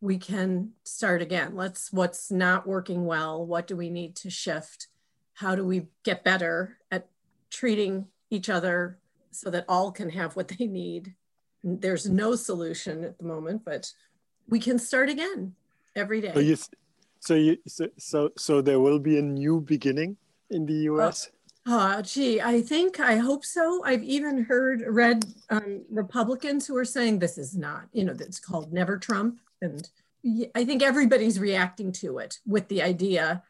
we 0.01 0.19
can 0.19 0.71
start 0.83 1.23
again. 1.23 1.55
Let's 1.55 1.93
what's 1.93 2.31
not 2.31 2.67
working 2.67 3.07
well? 3.07 3.47
What 3.47 3.67
do 3.67 3.77
we 3.77 3.91
need 3.91 4.17
to 4.17 4.31
shift? 4.31 4.89
How 5.35 5.55
do 5.55 5.65
we 5.65 5.87
get 6.03 6.25
better 6.25 6.79
at 6.91 7.09
treating 7.51 8.07
each 8.31 8.51
other 8.51 8.99
so 9.31 9.51
that 9.51 9.65
all 9.69 9.93
can 9.93 10.11
have 10.11 10.37
what 10.37 10.49
they 10.49 10.67
need? 10.67 11.15
There's 11.63 12.09
no 12.09 12.35
solution 12.35 13.05
at 13.05 13.19
the 13.19 13.25
moment 13.25 13.65
but 13.65 13.91
we 14.49 14.59
can 14.59 14.79
start 14.79 15.09
again 15.09 15.55
every 15.97 16.21
day. 16.21 16.33
So 16.35 16.41
you 16.41 16.57
so 17.21 17.35
you 17.35 17.59
so 17.67 17.89
so, 17.97 18.31
so 18.37 18.61
there 18.61 18.81
will 18.81 18.99
be 18.99 19.19
a 19.19 19.23
new 19.23 19.61
beginning 19.61 20.17
in 20.55 20.65
the 20.67 20.89
us 20.89 21.29
Oh, 21.67 22.03
gee, 22.03 22.43
I 22.43 22.61
think, 22.61 23.01
I 23.01 23.17
hope 23.17 23.43
so. 23.43 23.83
I've 23.85 24.03
even 24.03 24.45
heard, 24.45 24.85
read 24.87 25.25
um, 25.49 25.83
Republicans 25.89 26.67
who 26.67 26.77
are 26.77 26.85
saying 26.85 27.19
this 27.19 27.39
is 27.39 27.57
not, 27.57 27.87
you 27.93 28.05
know, 28.05 28.13
that's 28.13 28.39
called 28.39 28.71
Never 28.71 28.99
Trump. 28.99 29.39
And 29.63 29.89
I 30.55 30.67
think 30.67 30.83
everybody's 30.83 31.41
reacting 31.41 31.91
to 31.93 32.19
it 32.19 32.39
with 32.47 32.69
the 32.69 32.83
idea 32.83 33.43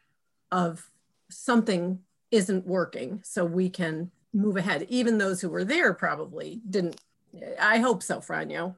of 0.49 0.89
something 1.29 1.99
isn't 2.31 2.65
working 2.65 3.19
so 3.23 3.43
we 3.43 3.69
can 3.69 4.11
move 4.33 4.55
ahead. 4.55 4.85
Even 4.87 5.17
those 5.17 5.41
who 5.41 5.49
were 5.49 5.65
there 5.65 5.93
probably 5.93 6.61
didn't. 6.69 7.01
I 7.59 7.79
hope 7.79 8.01
so, 8.01 8.19
Franjo. 8.19 8.75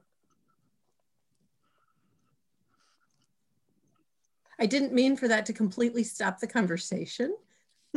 I 4.58 4.66
didn't 4.66 4.92
mean 4.92 5.16
for 5.16 5.28
that 5.28 5.46
to 5.46 5.52
completely 5.52 6.02
stop 6.02 6.40
the 6.40 6.48
conversation. 6.48 7.36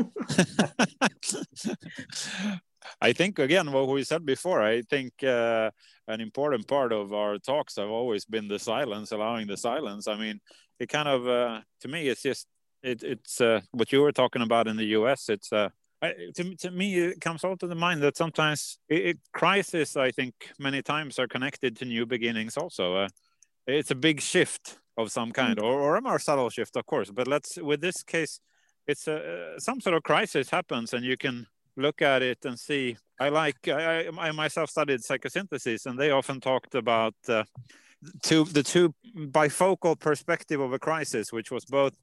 I 3.01 3.13
think 3.13 3.39
again 3.39 3.71
what 3.71 3.87
we 3.87 4.03
said 4.03 4.25
before. 4.25 4.61
I 4.61 4.81
think 4.81 5.23
uh, 5.23 5.71
an 6.07 6.21
important 6.21 6.67
part 6.67 6.91
of 6.91 7.13
our 7.13 7.37
talks 7.37 7.77
have 7.77 7.89
always 7.89 8.25
been 8.25 8.47
the 8.47 8.59
silence, 8.59 9.11
allowing 9.11 9.47
the 9.47 9.57
silence. 9.57 10.07
I 10.07 10.17
mean, 10.17 10.39
it 10.79 10.89
kind 10.89 11.07
of 11.07 11.27
uh, 11.27 11.61
to 11.81 11.87
me 11.87 12.07
it's 12.07 12.23
just 12.23 12.47
it, 12.83 13.03
it's 13.03 13.41
uh, 13.41 13.61
what 13.71 13.91
you 13.91 14.01
were 14.01 14.11
talking 14.11 14.41
about 14.41 14.67
in 14.67 14.77
the 14.77 14.85
U.S. 14.97 15.29
It's 15.29 15.53
uh, 15.53 15.69
I, 16.01 16.13
to, 16.35 16.55
to 16.55 16.71
me 16.71 16.99
it 16.99 17.21
comes 17.21 17.43
all 17.43 17.57
to 17.57 17.67
the 17.67 17.75
mind 17.75 18.01
that 18.01 18.17
sometimes 18.17 18.79
it, 18.89 19.05
it, 19.05 19.19
crisis 19.33 19.95
I 19.95 20.11
think 20.11 20.33
many 20.59 20.81
times 20.81 21.19
are 21.19 21.27
connected 21.27 21.77
to 21.77 21.85
new 21.85 22.05
beginnings 22.05 22.57
also. 22.57 22.95
Uh, 22.95 23.07
it's 23.67 23.91
a 23.91 23.95
big 23.95 24.21
shift 24.21 24.79
of 24.97 25.11
some 25.11 25.31
kind, 25.31 25.57
mm. 25.57 25.63
or, 25.63 25.79
or 25.79 25.95
a 25.95 26.01
more 26.01 26.19
subtle 26.19 26.49
shift, 26.49 26.75
of 26.75 26.85
course. 26.85 27.11
But 27.11 27.27
let's 27.27 27.57
with 27.57 27.81
this 27.81 28.03
case 28.03 28.39
it's 28.87 29.07
a, 29.07 29.53
some 29.57 29.79
sort 29.81 29.95
of 29.95 30.03
crisis 30.03 30.49
happens 30.49 30.93
and 30.93 31.05
you 31.05 31.17
can 31.17 31.47
look 31.77 32.01
at 32.01 32.21
it 32.21 32.39
and 32.45 32.59
see. 32.59 32.97
I 33.19 33.29
like 33.29 33.67
i, 33.67 34.07
I 34.17 34.31
myself 34.31 34.69
studied 34.69 35.01
psychosynthesis 35.01 35.85
and 35.85 35.97
they 35.99 36.11
often 36.11 36.41
talked 36.41 36.75
about 36.75 37.15
uh, 37.29 37.43
two 38.23 38.45
the 38.45 38.63
two 38.63 38.93
bifocal 39.15 39.99
perspective 39.99 40.59
of 40.59 40.73
a 40.73 40.79
crisis 40.79 41.31
which 41.31 41.51
was 41.51 41.65
both 41.65 41.95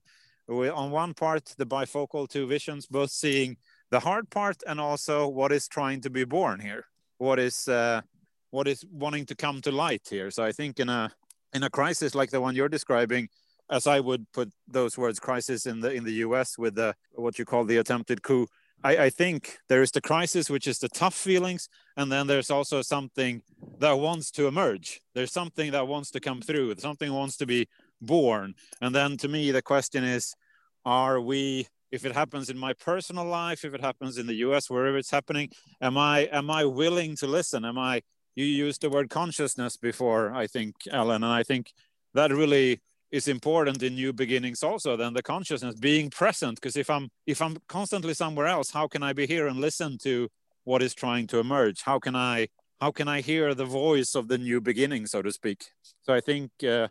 on 0.48 0.90
one 0.90 1.14
part 1.14 1.44
the 1.58 1.66
bifocal 1.66 2.28
two 2.28 2.46
visions 2.46 2.86
both 2.86 3.10
seeing 3.10 3.56
the 3.90 4.00
hard 4.00 4.30
part 4.30 4.56
and 4.66 4.80
also 4.80 5.26
what 5.26 5.52
is 5.52 5.66
trying 5.66 6.00
to 6.02 6.10
be 6.10 6.24
born 6.24 6.60
here. 6.60 6.84
What 7.18 7.38
is 7.38 7.68
uh, 7.68 8.02
what 8.50 8.68
is 8.68 8.84
wanting 8.90 9.26
to 9.26 9.34
come 9.34 9.60
to 9.62 9.72
light 9.72 10.06
here. 10.08 10.30
So 10.30 10.44
i 10.44 10.52
think 10.52 10.78
in 10.80 10.88
a 10.88 11.10
in 11.52 11.62
a 11.62 11.70
crisis 11.70 12.14
like 12.14 12.30
the 12.30 12.40
one 12.40 12.54
you're 12.54 12.68
describing 12.68 13.28
as 13.70 13.86
I 13.86 14.00
would 14.00 14.30
put 14.32 14.50
those 14.66 14.96
words, 14.96 15.18
crisis 15.18 15.66
in 15.66 15.80
the 15.80 15.92
in 15.92 16.04
the 16.04 16.14
U.S. 16.26 16.58
with 16.58 16.74
the 16.74 16.94
what 17.12 17.38
you 17.38 17.44
call 17.44 17.64
the 17.64 17.76
attempted 17.76 18.22
coup. 18.22 18.46
I, 18.82 18.96
I 18.96 19.10
think 19.10 19.58
there 19.68 19.82
is 19.82 19.90
the 19.90 20.00
crisis, 20.00 20.48
which 20.48 20.66
is 20.66 20.78
the 20.78 20.88
tough 20.88 21.14
feelings, 21.14 21.68
and 21.96 22.12
then 22.12 22.26
there's 22.28 22.50
also 22.50 22.80
something 22.82 23.42
that 23.80 23.98
wants 23.98 24.30
to 24.32 24.46
emerge. 24.46 25.00
There's 25.14 25.32
something 25.32 25.72
that 25.72 25.88
wants 25.88 26.10
to 26.12 26.20
come 26.20 26.40
through. 26.40 26.74
Something 26.76 27.12
wants 27.12 27.36
to 27.38 27.46
be 27.46 27.68
born. 28.00 28.54
And 28.80 28.94
then 28.94 29.16
to 29.18 29.28
me, 29.28 29.50
the 29.50 29.62
question 29.62 30.04
is, 30.04 30.34
are 30.84 31.20
we? 31.20 31.66
If 31.90 32.04
it 32.04 32.12
happens 32.12 32.50
in 32.50 32.58
my 32.58 32.74
personal 32.74 33.24
life, 33.24 33.64
if 33.64 33.72
it 33.72 33.80
happens 33.80 34.18
in 34.18 34.26
the 34.26 34.34
U.S., 34.34 34.68
wherever 34.68 34.98
it's 34.98 35.10
happening, 35.10 35.48
am 35.80 35.96
I 35.96 36.28
am 36.30 36.50
I 36.50 36.64
willing 36.64 37.16
to 37.16 37.26
listen? 37.26 37.64
Am 37.64 37.78
I? 37.78 38.02
You 38.36 38.44
used 38.44 38.82
the 38.82 38.90
word 38.90 39.10
consciousness 39.10 39.76
before, 39.76 40.32
I 40.32 40.46
think, 40.46 40.76
Ellen, 40.92 41.24
and 41.24 41.32
I 41.32 41.42
think 41.42 41.72
that 42.14 42.30
really 42.30 42.80
is 43.10 43.28
important 43.28 43.82
in 43.82 43.94
new 43.94 44.12
beginnings 44.12 44.62
also 44.62 44.96
than 44.96 45.14
the 45.14 45.22
consciousness 45.22 45.74
being 45.74 46.10
present. 46.10 46.56
Because 46.56 46.76
if 46.76 46.90
i'm 46.90 47.10
if 47.26 47.40
i'm 47.40 47.56
constantly 47.68 48.14
somewhere 48.14 48.46
else 48.46 48.70
how 48.70 48.86
can 48.86 49.02
i 49.02 49.12
be 49.12 49.26
here 49.26 49.46
and 49.46 49.60
listen 49.60 49.98
to 49.98 50.28
what 50.64 50.82
is 50.82 50.94
trying 50.94 51.26
to 51.28 51.38
emerge? 51.38 51.82
How 51.82 51.98
can 51.98 52.14
i 52.14 52.48
how 52.80 52.90
can 52.90 53.08
i 53.08 53.20
hear 53.20 53.54
the 53.54 53.64
voice 53.64 54.14
of 54.14 54.28
the 54.28 54.38
new 54.38 54.60
beginning 54.60 55.06
so 55.06 55.22
to 55.22 55.32
speak? 55.32 55.64
So 56.02 56.12
i 56.12 56.20
think 56.20 56.50
uh, 56.62 56.88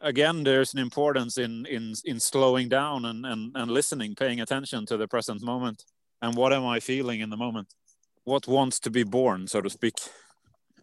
again 0.00 0.44
there's 0.44 0.72
an 0.74 0.80
importance 0.80 1.36
in 1.38 1.66
in 1.66 1.94
in 2.04 2.20
slowing 2.20 2.68
down 2.68 3.04
and, 3.04 3.26
and 3.26 3.52
and 3.56 3.70
listening 3.70 4.14
paying 4.14 4.40
attention 4.40 4.86
to 4.86 4.96
the 4.96 5.08
present 5.08 5.42
moment 5.42 5.84
and 6.22 6.36
what 6.36 6.52
am 6.52 6.64
i 6.66 6.80
feeling 6.80 7.20
in 7.20 7.30
the 7.30 7.36
moment? 7.36 7.68
What 8.24 8.46
wants 8.46 8.78
to 8.80 8.90
be 8.90 9.04
born 9.04 9.48
so 9.48 9.60
to 9.60 9.70
speak. 9.70 9.96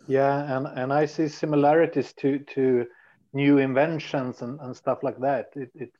Yeah 0.07 0.57
and 0.57 0.67
and 0.79 0.91
i 0.91 1.05
see 1.05 1.27
similarities 1.29 2.13
to 2.21 2.39
to 2.55 2.85
new 3.33 3.57
inventions 3.57 4.41
and, 4.41 4.59
and 4.61 4.75
stuff 4.75 5.03
like 5.03 5.19
that, 5.19 5.49
it, 5.55 5.71
it 5.75 5.91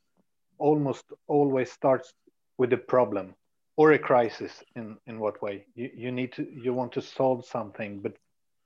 almost 0.57 1.05
always 1.27 1.71
starts 1.71 2.13
with 2.57 2.73
a 2.73 2.77
problem 2.77 3.33
or 3.77 3.93
a 3.93 3.99
crisis 3.99 4.63
in, 4.75 4.97
in 5.07 5.19
what 5.19 5.41
way? 5.41 5.65
You, 5.75 5.89
you 5.95 6.11
need 6.11 6.33
to, 6.33 6.47
you 6.53 6.73
want 6.73 6.91
to 6.93 7.01
solve 7.01 7.45
something, 7.45 7.99
but 7.99 8.13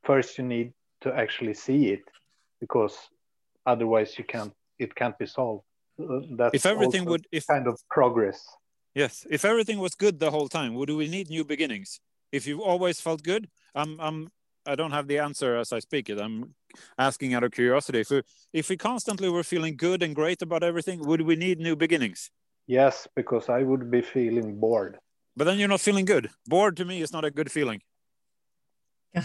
first 0.04 0.38
you 0.38 0.44
need 0.44 0.74
to 1.02 1.14
actually 1.14 1.54
see 1.54 1.88
it 1.88 2.04
because 2.60 2.98
otherwise 3.66 4.18
you 4.18 4.24
can't, 4.24 4.54
it 4.80 4.96
can't 4.96 5.18
be 5.18 5.26
solved. 5.26 5.64
That's 5.98 6.54
if 6.54 6.66
everything 6.66 7.06
would, 7.06 7.26
if 7.32 7.48
kind 7.48 7.68
of 7.68 7.80
progress. 7.90 8.46
Yes. 8.94 9.26
If 9.30 9.46
everything 9.46 9.80
was 9.80 9.94
good 9.96 10.20
the 10.20 10.32
whole 10.32 10.50
time, 10.50 10.74
would 10.76 10.90
we 10.90 11.08
need 11.08 11.30
new 11.30 11.46
beginnings? 11.46 12.00
If 12.32 12.48
you've 12.48 12.62
always 12.62 13.00
felt 13.00 13.24
good, 13.24 13.50
I'm, 13.74 14.00
I'm, 14.00 14.30
I 14.66 14.76
don't 14.76 14.92
have 14.92 15.08
the 15.08 15.20
answer 15.20 15.58
as 15.58 15.72
I 15.72 15.80
speak 15.80 16.10
it. 16.10 16.20
I'm 16.20 16.56
asking 16.98 17.34
out 17.34 17.44
of 17.44 17.52
curiosity. 17.52 18.00
If 18.02 18.10
we, 18.10 18.22
if 18.54 18.70
we 18.70 18.78
constantly 18.78 19.30
were 19.30 19.44
feeling 19.44 19.76
good 19.76 20.04
and 20.04 20.16
great 20.16 20.42
about 20.42 20.64
everything, 20.64 21.06
would 21.06 21.22
we 21.22 21.36
need 21.36 21.60
new 21.60 21.76
beginnings? 21.76 22.32
Yes, 22.68 23.08
because 23.16 23.50
I 23.50 23.64
would 23.64 23.92
be 23.92 24.02
feeling 24.02 24.60
bored. 24.60 24.98
But 25.38 25.46
then 25.46 25.60
you're 25.60 25.68
not 25.68 25.82
feeling 25.82 26.06
good. 26.06 26.30
Bored 26.48 26.78
to 26.78 26.86
me 26.86 27.02
is 27.02 27.12
not 27.12 27.26
a 27.26 27.32
good 27.32 27.52
feeling. 27.52 27.82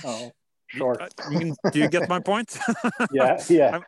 Oh, 0.05 0.33
sure. 0.69 0.97
I 1.01 1.31
mean, 1.31 1.57
do 1.73 1.79
you 1.79 1.89
get 1.89 2.09
my 2.09 2.21
point? 2.21 2.59
yeah, 3.13 3.43
yeah. 3.49 3.81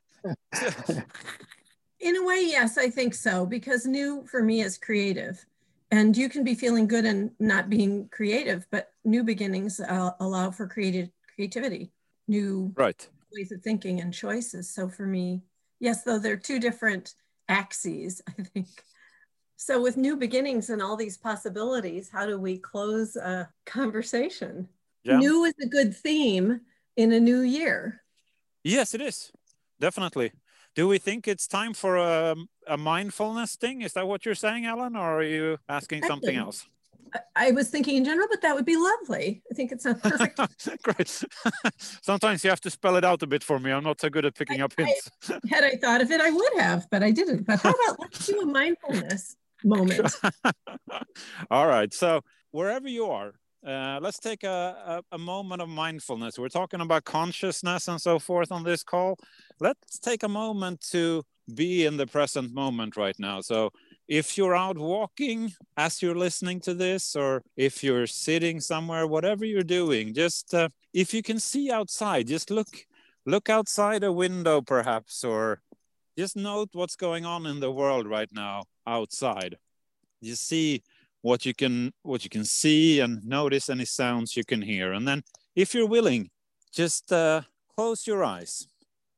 In 2.01 2.16
a 2.16 2.25
way, 2.25 2.44
yes, 2.46 2.79
I 2.79 2.90
think 2.90 3.14
so. 3.14 3.46
Because 3.46 3.87
new 3.87 4.25
for 4.27 4.42
me 4.42 4.62
is 4.62 4.79
creative 4.79 5.44
and 5.92 6.16
you 6.16 6.29
can 6.29 6.42
be 6.42 6.55
feeling 6.55 6.88
good 6.88 7.05
and 7.05 7.31
not 7.38 7.68
being 7.70 8.09
creative 8.09 8.66
but 8.70 8.92
new 9.05 9.22
beginnings 9.22 9.79
uh, 9.79 10.11
allow 10.18 10.51
for 10.51 10.66
creative 10.66 11.11
creativity, 11.35 11.92
new 12.27 12.72
right. 12.77 13.09
Ways 13.35 13.53
of 13.53 13.62
thinking 13.62 14.01
and 14.01 14.12
choices. 14.12 14.73
So 14.73 14.88
for 14.88 15.07
me, 15.07 15.42
yes, 15.81 16.03
though 16.03 16.18
they're 16.18 16.37
two 16.37 16.59
different 16.59 17.14
axes, 17.49 18.23
I 18.29 18.42
think. 18.42 18.68
So 19.57 19.81
with 19.81 19.97
new 19.97 20.16
beginnings 20.16 20.71
and 20.71 20.83
all 20.83 20.97
these 20.97 21.16
possibilities, 21.16 22.11
how 22.11 22.27
do 22.27 22.38
we 22.38 22.59
close 22.59 23.14
a 23.16 23.49
conversation? 23.64 24.68
Yeah. 25.05 25.18
New 25.18 25.45
is 25.45 25.55
a 25.62 25.68
good 25.68 25.97
theme 25.97 26.62
in 26.97 27.12
a 27.12 27.21
new 27.21 27.40
year. 27.40 28.03
Yes, 28.64 28.95
it 28.95 29.01
is. 29.01 29.31
Definitely. 29.79 30.33
Do 30.75 30.88
we 30.88 30.99
think 30.99 31.29
it's 31.29 31.47
time 31.47 31.75
for 31.75 31.97
a, 31.97 32.35
a 32.66 32.77
mindfulness 32.77 33.57
thing? 33.57 33.83
Is 33.83 33.92
that 33.92 34.09
what 34.09 34.25
you're 34.25 34.35
saying, 34.35 34.64
Ellen, 34.64 34.97
or 34.97 35.18
are 35.18 35.23
you 35.23 35.59
asking 35.68 36.05
something 36.05 36.35
else? 36.35 36.66
I 37.37 37.51
was 37.51 37.69
thinking 37.69 37.97
in 37.97 38.05
general, 38.05 38.27
but 38.31 38.43
that 38.43 38.55
would 38.55 38.65
be 38.65 38.77
lovely. 38.77 39.43
I 39.51 39.55
think 39.55 39.73
it's 39.73 39.85
a 39.85 39.95
perfect. 40.03 40.38
Great. 40.83 41.25
Sometimes 41.79 42.45
you 42.45 42.51
have 42.51 42.61
to 42.62 42.71
spell 42.71 42.97
it 42.97 43.05
out 43.05 43.23
a 43.23 43.27
bit 43.27 43.43
for 43.43 43.59
me. 43.59 43.71
I'm 43.71 43.85
not 43.85 44.01
so 44.01 44.09
good 44.09 44.25
at 44.25 44.35
picking 44.35 44.61
I, 44.61 44.65
up 44.65 44.75
hints. 44.77 45.11
I, 45.29 45.38
had 45.51 45.65
I 45.65 45.77
thought 45.77 46.01
of 46.01 46.11
it, 46.11 46.21
I 46.21 46.31
would 46.31 46.53
have, 46.59 46.87
but 46.91 47.03
I 47.03 47.11
didn't. 47.11 47.47
But 47.47 47.61
how 47.61 47.71
about 47.71 48.01
let's 48.01 48.27
do 48.27 48.41
a 48.41 48.47
mindfulness 48.47 49.37
moment? 49.65 50.15
All 51.51 51.67
right. 51.67 51.93
So 51.93 52.23
wherever 52.51 52.88
you 52.88 53.07
are, 53.07 53.33
uh, 53.67 54.01
let's 54.03 54.19
take 54.19 54.43
a, 54.43 55.03
a, 55.11 55.15
a, 55.15 55.19
moment 55.19 55.62
of 55.62 55.69
mindfulness. 55.69 56.37
We're 56.37 56.49
talking 56.49 56.81
about 56.81 57.05
consciousness 57.05 57.87
and 57.87 58.01
so 58.01 58.19
forth 58.19 58.51
on 58.51 58.65
this 58.65 58.83
call. 58.83 59.17
Let's 59.61 60.01
take 60.01 60.25
a 60.25 60.29
moment 60.29 60.85
to 60.91 61.23
be 61.55 61.87
in 61.87 61.97
the 61.97 62.07
present 62.07 62.53
moment 62.53 62.97
right 62.97 63.15
now. 63.21 63.41
So 63.41 63.71
if 64.09 64.37
you're 64.37 64.55
out 64.55 64.79
walking 64.79 65.53
as 65.77 66.03
you're 66.03 66.15
listening 66.15 66.61
to 66.61 66.75
this, 66.75 67.17
or 67.17 67.43
if 67.57 67.83
you're 67.83 68.07
sitting 68.07 68.61
somewhere, 68.61 69.07
whatever 69.07 69.45
you're 69.45 69.62
doing, 69.62 70.15
just 70.15 70.55
uh, 70.55 70.69
if 70.93 71.15
you 71.15 71.23
can 71.23 71.38
see 71.38 71.71
outside, 71.71 72.27
just 72.27 72.51
look 72.51 72.69
look 73.25 73.49
outside 73.49 74.05
a 74.05 74.12
window 74.12 74.61
perhaps, 74.61 75.25
or 75.25 75.62
just 76.19 76.37
note 76.37 76.71
what's 76.73 76.97
going 76.97 77.25
on 77.25 77.47
in 77.47 77.61
the 77.61 77.71
world 77.71 78.07
right 78.07 78.29
now 78.33 78.65
outside. 78.87 79.57
You 80.21 80.35
see 80.35 80.83
what 81.23 81.47
you 81.47 81.55
can 81.55 81.93
what 82.03 82.25
you 82.25 82.31
can 82.31 82.45
see 82.45 83.01
and 83.01 83.25
notice 83.25 83.71
any 83.71 83.85
sounds 83.85 84.37
you 84.37 84.45
can 84.45 84.62
hear, 84.62 84.93
and 84.93 85.07
then 85.07 85.23
if 85.55 85.75
you're 85.75 85.88
willing, 85.88 86.31
just 86.73 87.12
uh, 87.12 87.43
close 87.77 88.07
your 88.07 88.25
eyes. 88.25 88.67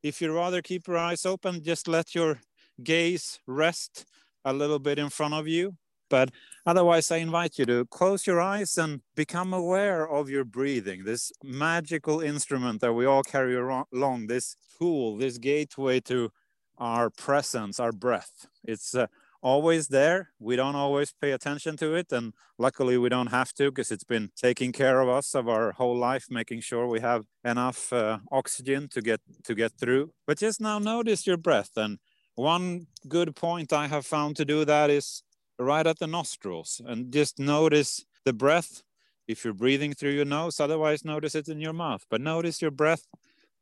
If 0.02 0.20
you 0.20 0.32
rather 0.32 0.60
keep 0.60 0.86
your 0.86 0.98
eyes 0.98 1.24
open, 1.24 1.62
just 1.64 1.88
let 1.88 2.14
your 2.14 2.40
gaze 2.82 3.38
rest 3.46 4.04
a 4.44 4.52
little 4.52 4.78
bit 4.78 4.98
in 4.98 5.10
front 5.10 5.34
of 5.34 5.48
you. 5.48 5.76
But 6.10 6.30
otherwise, 6.66 7.10
I 7.10 7.16
invite 7.16 7.58
you 7.58 7.66
to 7.66 7.86
close 7.86 8.26
your 8.26 8.40
eyes 8.40 8.76
and 8.78 9.00
become 9.16 9.52
aware 9.52 10.08
of 10.08 10.28
your 10.28 10.44
breathing, 10.44 11.04
this 11.04 11.32
magical 11.42 12.20
instrument 12.20 12.80
that 12.82 12.92
we 12.92 13.06
all 13.06 13.22
carry 13.22 13.56
along, 13.56 14.26
this 14.26 14.56
tool, 14.78 15.16
this 15.16 15.38
gateway 15.38 16.00
to 16.00 16.30
our 16.78 17.10
presence, 17.10 17.80
our 17.80 17.92
breath. 17.92 18.46
It's 18.62 18.94
uh, 18.94 19.06
always 19.42 19.88
there. 19.88 20.30
We 20.38 20.56
don't 20.56 20.74
always 20.74 21.12
pay 21.12 21.32
attention 21.32 21.76
to 21.76 21.94
it. 21.94 22.10
And 22.12 22.32
luckily, 22.58 22.98
we 22.98 23.08
don't 23.08 23.28
have 23.28 23.52
to 23.54 23.70
because 23.70 23.92
it's 23.92 24.04
been 24.04 24.30
taking 24.36 24.72
care 24.72 25.00
of 25.00 25.08
us 25.08 25.34
of 25.34 25.48
our 25.48 25.72
whole 25.72 25.96
life, 25.96 26.26
making 26.30 26.60
sure 26.60 26.86
we 26.86 27.00
have 27.00 27.24
enough 27.44 27.92
uh, 27.92 28.18
oxygen 28.32 28.88
to 28.88 29.00
get 29.00 29.20
to 29.44 29.54
get 29.54 29.72
through. 29.78 30.12
But 30.26 30.38
just 30.38 30.60
now 30.60 30.78
notice 30.78 31.26
your 31.26 31.36
breath 31.36 31.70
and 31.76 31.98
one 32.34 32.86
good 33.08 33.36
point 33.36 33.72
I 33.72 33.86
have 33.86 34.06
found 34.06 34.36
to 34.36 34.44
do 34.44 34.64
that 34.64 34.90
is 34.90 35.22
right 35.58 35.86
at 35.86 35.98
the 35.98 36.06
nostrils 36.06 36.80
and 36.84 37.12
just 37.12 37.38
notice 37.38 38.04
the 38.24 38.32
breath 38.32 38.82
if 39.26 39.44
you're 39.44 39.54
breathing 39.54 39.94
through 39.94 40.10
your 40.10 40.24
nose, 40.24 40.60
otherwise 40.60 41.04
notice 41.04 41.34
it 41.34 41.48
in 41.48 41.60
your 41.60 41.72
mouth. 41.72 42.04
But 42.10 42.20
notice 42.20 42.60
your 42.60 42.70
breath 42.70 43.06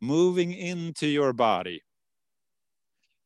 moving 0.00 0.52
into 0.52 1.06
your 1.06 1.32
body. 1.32 1.82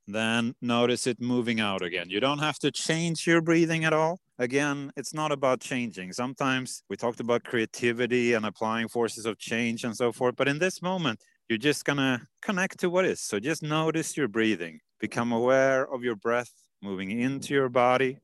Then 0.06 0.54
notice 0.60 1.06
it 1.06 1.20
moving 1.20 1.58
out 1.60 1.82
again. 1.82 2.10
You 2.10 2.20
don't 2.20 2.38
have 2.38 2.58
to 2.60 2.70
change 2.70 3.26
your 3.26 3.40
breathing 3.40 3.84
at 3.84 3.92
all. 3.92 4.20
Again, 4.38 4.92
it's 4.96 5.14
not 5.14 5.32
about 5.32 5.60
changing. 5.60 6.12
Sometimes 6.12 6.82
we 6.88 6.96
talked 6.96 7.20
about 7.20 7.42
creativity 7.42 8.34
and 8.34 8.44
applying 8.44 8.88
forces 8.88 9.26
of 9.26 9.38
change 9.38 9.82
and 9.82 9.96
so 9.96 10.12
forth. 10.12 10.36
But 10.36 10.46
in 10.46 10.58
this 10.58 10.82
moment, 10.82 11.20
you're 11.48 11.58
just 11.58 11.84
to 11.86 12.20
connect 12.42 12.78
to 12.80 12.90
what 12.90 13.04
is. 13.04 13.20
So 13.20 13.40
just 13.40 13.62
notice 13.62 14.16
your 14.16 14.28
breathing. 14.28 14.80
Become 14.98 15.32
aware 15.32 15.86
of 15.92 16.02
your 16.02 16.16
breath 16.16 16.52
moving 16.82 17.10
into 17.10 17.54
your 17.54 17.68
body. 17.68 18.18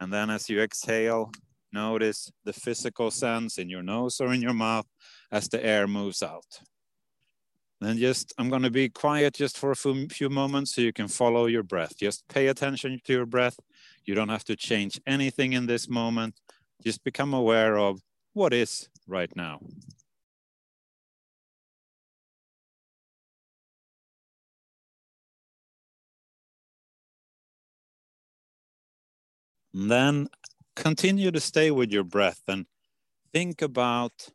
And 0.00 0.12
then 0.12 0.30
as 0.30 0.50
you 0.50 0.60
exhale, 0.60 1.30
notice 1.72 2.30
the 2.44 2.52
physical 2.52 3.10
sense 3.10 3.58
in 3.58 3.68
your 3.68 3.82
nose 3.82 4.20
or 4.20 4.32
in 4.32 4.42
your 4.42 4.52
mouth 4.52 4.86
as 5.30 5.48
the 5.48 5.64
air 5.64 5.86
moves 5.86 6.22
out. 6.22 6.60
Then 7.80 7.98
just, 7.98 8.32
I'm 8.38 8.48
going 8.48 8.62
to 8.62 8.70
be 8.70 8.88
quiet 8.88 9.34
just 9.34 9.58
for 9.58 9.72
a 9.72 9.76
few 9.76 10.28
moments 10.28 10.74
so 10.74 10.82
you 10.82 10.92
can 10.92 11.08
follow 11.08 11.46
your 11.46 11.64
breath. 11.64 11.96
Just 11.96 12.26
pay 12.28 12.46
attention 12.46 13.00
to 13.04 13.12
your 13.12 13.26
breath. 13.26 13.58
You 14.04 14.14
don't 14.14 14.28
have 14.28 14.44
to 14.44 14.54
change 14.54 15.00
anything 15.04 15.52
in 15.52 15.66
this 15.66 15.88
moment. 15.88 16.36
Just 16.84 17.02
become 17.02 17.34
aware 17.34 17.76
of 17.76 18.00
what 18.34 18.52
is 18.52 18.88
right 19.08 19.34
now. 19.34 19.60
And 29.74 29.90
then 29.90 30.28
continue 30.76 31.30
to 31.30 31.40
stay 31.40 31.70
with 31.70 31.90
your 31.90 32.04
breath 32.04 32.42
and 32.48 32.66
think 33.32 33.62
about 33.62 34.28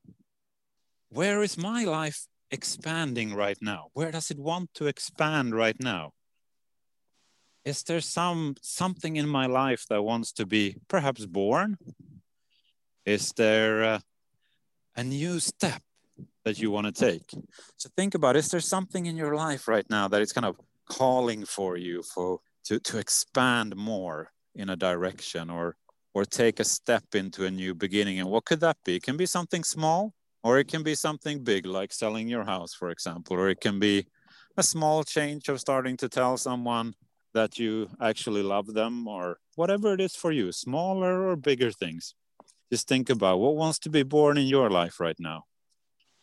where 1.10 1.42
is 1.44 1.58
my 1.58 1.84
life 1.84 2.28
expanding 2.52 3.34
right 3.34 3.58
now? 3.62 3.88
Where 3.94 4.12
does 4.12 4.32
it 4.32 4.40
want 4.40 4.74
to 4.76 4.88
expand 4.88 5.56
right 5.56 5.80
now? 5.80 6.14
Is 7.66 7.84
there 7.84 8.02
some 8.02 8.56
something 8.62 9.18
in 9.18 9.28
my 9.28 9.46
life 9.46 9.86
that 9.90 10.02
wants 10.02 10.32
to 10.34 10.46
be 10.46 10.78
perhaps 10.88 11.26
born? 11.26 11.78
Is 13.06 13.34
there 13.34 13.84
a, 13.84 14.02
a 14.96 15.04
new 15.04 15.40
step 15.40 15.82
that 16.46 16.60
you 16.60 16.72
want 16.72 16.88
to 16.88 16.94
take? 16.94 17.30
So 17.76 17.90
think 17.96 18.16
about 18.16 18.36
is 18.36 18.50
there 18.50 18.62
something 18.62 19.06
in 19.06 19.18
your 19.18 19.36
life 19.36 19.68
right 19.68 19.86
now 19.90 20.08
that 20.08 20.22
is 20.22 20.32
kind 20.32 20.46
of 20.46 20.56
calling 20.90 21.46
for 21.46 21.78
you 21.78 22.04
for 22.04 22.40
to, 22.66 22.80
to 22.80 22.98
expand 22.98 23.76
more? 23.76 24.32
In 24.58 24.70
a 24.70 24.76
direction 24.76 25.50
or 25.50 25.76
or 26.14 26.26
take 26.26 26.60
a 26.60 26.64
step 26.64 27.04
into 27.14 27.46
a 27.46 27.52
new 27.52 27.76
beginning. 27.76 28.20
And 28.20 28.28
what 28.30 28.46
could 28.46 28.60
that 28.62 28.78
be? 28.84 28.96
It 28.96 29.04
can 29.04 29.18
be 29.18 29.28
something 29.28 29.64
small 29.64 30.14
or 30.44 30.58
it 30.58 30.68
can 30.68 30.82
be 30.82 30.96
something 30.96 31.44
big 31.44 31.66
like 31.66 31.94
selling 31.94 32.28
your 32.28 32.44
house 32.44 32.74
for 32.74 32.90
example 32.90 33.36
or 33.36 33.50
it 33.50 33.62
can 33.62 33.80
be 33.80 34.08
a 34.58 34.64
small 34.64 35.04
change 35.04 35.48
of 35.50 35.60
starting 35.60 35.96
to 35.98 36.10
tell 36.10 36.36
someone 36.38 36.96
that 37.34 37.60
you 37.60 37.88
actually 38.02 38.42
love 38.42 38.74
them 38.74 39.08
or 39.08 39.38
whatever 39.56 39.94
it 39.94 40.02
is 40.02 40.16
for 40.16 40.32
you 40.32 40.52
smaller 40.52 41.28
or 41.28 41.36
bigger 41.36 41.72
things. 41.72 42.16
Just 42.72 42.88
think 42.88 43.10
about 43.10 43.40
what 43.40 43.56
wants 43.56 43.80
to 43.80 43.90
be 43.90 44.04
born 44.04 44.38
in 44.38 44.48
your 44.48 44.70
life 44.70 45.00
right 45.00 45.20
now. 45.20 45.44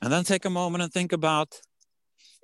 And 0.03 0.13
then 0.13 0.25
take 0.25 0.45
a 0.45 0.51
moment 0.51 0.83
and 0.83 0.93
think 0.93 1.13
about 1.13 1.61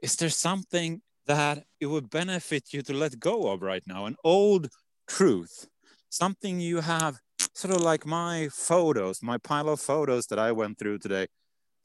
is 0.03 0.17
there 0.17 0.31
something 0.31 1.03
that 1.27 1.65
it 1.81 1.87
would 1.87 2.09
benefit 2.11 2.73
you 2.73 2.83
to 2.83 2.95
let 2.95 3.19
go 3.19 3.51
of 3.51 3.61
right 3.61 3.83
now? 3.87 4.07
An 4.07 4.17
old 4.25 4.69
truth 5.09 5.67
something 6.11 6.61
you 6.61 6.81
have 6.81 7.19
sort 7.55 7.75
of 7.75 7.81
like 7.81 8.05
my 8.05 8.49
photos, 8.53 9.23
my 9.23 9.39
pile 9.39 9.69
of 9.69 9.81
photos 9.81 10.27
that 10.27 10.39
I 10.39 10.53
went 10.53 10.79
through 10.79 10.99
today 10.99 11.27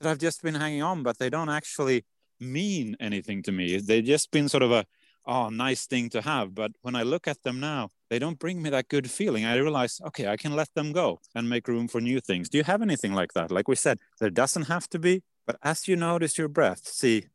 that 0.02 0.10
I've 0.10 0.20
just 0.20 0.44
been 0.44 0.56
hanging 0.56 0.84
on, 0.84 1.04
but 1.04 1.18
they 1.20 1.30
don't 1.30 1.50
actually 1.50 2.06
mean 2.40 2.98
anything 3.00 3.42
to 3.44 3.52
me. 3.52 3.78
They've 3.78 4.04
just 4.04 4.32
been 4.32 4.50
sort 4.50 4.64
of 4.64 4.72
a, 4.72 4.86
oh, 5.26 5.50
nice 5.50 5.86
thing 5.88 6.10
to 6.10 6.22
have. 6.22 6.54
But 6.54 6.72
when 6.82 6.96
I 6.96 7.04
look 7.04 7.28
at 7.28 7.44
them 7.44 7.60
now, 7.60 7.90
they 8.10 8.20
don't 8.20 8.40
bring 8.40 8.62
me 8.62 8.70
that 8.72 8.90
good 8.90 9.10
feeling. 9.10 9.46
I 9.46 9.56
realize, 9.56 10.02
okay, 10.08 10.28
I 10.28 10.38
can 10.38 10.56
let 10.56 10.74
them 10.76 10.92
go 10.92 11.20
and 11.34 11.50
make 11.50 11.68
room 11.68 11.88
for 11.88 12.02
new 12.02 12.20
things. 12.20 12.50
Do 12.50 12.58
you 12.58 12.64
have 12.66 12.82
anything 12.82 13.14
like 13.14 13.34
that? 13.34 13.52
Like 13.52 13.68
we 13.68 13.76
said, 13.76 14.00
there 14.20 14.30
doesn't 14.30 14.64
have 14.64 14.90
to 14.90 15.00
be, 15.00 15.24
but 15.48 15.58
as 15.64 15.88
you 15.88 15.96
notice 15.96 16.38
your 16.38 16.50
breath, 16.50 16.82
see, 16.86 17.26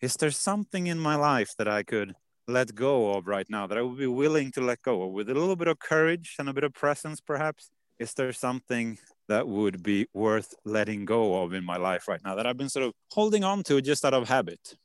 is 0.00 0.14
there 0.14 0.30
something 0.30 0.86
in 0.86 0.98
my 0.98 1.16
life 1.16 1.54
that 1.58 1.68
I 1.68 1.82
could 1.82 2.14
let 2.50 2.74
go 2.74 3.14
of 3.14 3.26
right 3.26 3.48
now 3.48 3.66
that 3.66 3.78
I 3.78 3.82
would 3.82 3.98
be 3.98 4.06
willing 4.06 4.50
to 4.52 4.60
let 4.60 4.82
go 4.82 5.02
of 5.02 5.12
with 5.12 5.30
a 5.30 5.34
little 5.34 5.56
bit 5.56 5.68
of 5.68 5.78
courage 5.78 6.34
and 6.38 6.48
a 6.48 6.52
bit 6.52 6.64
of 6.64 6.72
presence, 6.74 7.20
perhaps? 7.20 7.70
Is 7.98 8.14
there 8.14 8.32
something 8.32 8.98
that 9.28 9.46
would 9.46 9.82
be 9.82 10.06
worth 10.12 10.54
letting 10.64 11.04
go 11.04 11.42
of 11.42 11.52
in 11.52 11.64
my 11.64 11.76
life 11.76 12.08
right 12.08 12.20
now 12.24 12.34
that 12.34 12.46
I've 12.46 12.56
been 12.56 12.68
sort 12.68 12.86
of 12.86 12.92
holding 13.10 13.44
on 13.44 13.62
to 13.64 13.80
just 13.80 14.04
out 14.04 14.14
of 14.14 14.28
habit? 14.28 14.76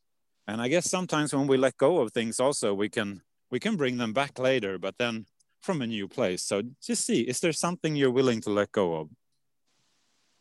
And 0.47 0.61
I 0.61 0.67
guess 0.67 0.89
sometimes 0.89 1.33
when 1.33 1.47
we 1.47 1.57
let 1.57 1.77
go 1.77 1.99
of 1.99 2.11
things, 2.11 2.39
also 2.39 2.73
we 2.73 2.89
can 2.89 3.21
we 3.51 3.59
can 3.59 3.75
bring 3.75 3.97
them 3.97 4.13
back 4.13 4.37
later, 4.37 4.77
but 4.77 4.95
then 4.97 5.25
from 5.61 5.81
a 5.81 5.87
new 5.87 6.07
place. 6.07 6.43
So 6.43 6.61
just 6.83 7.05
see, 7.05 7.21
is 7.21 7.39
there 7.39 7.53
something 7.53 7.95
you're 7.95 8.11
willing 8.11 8.41
to 8.41 8.49
let 8.49 8.71
go 8.71 8.95
of? 8.95 9.09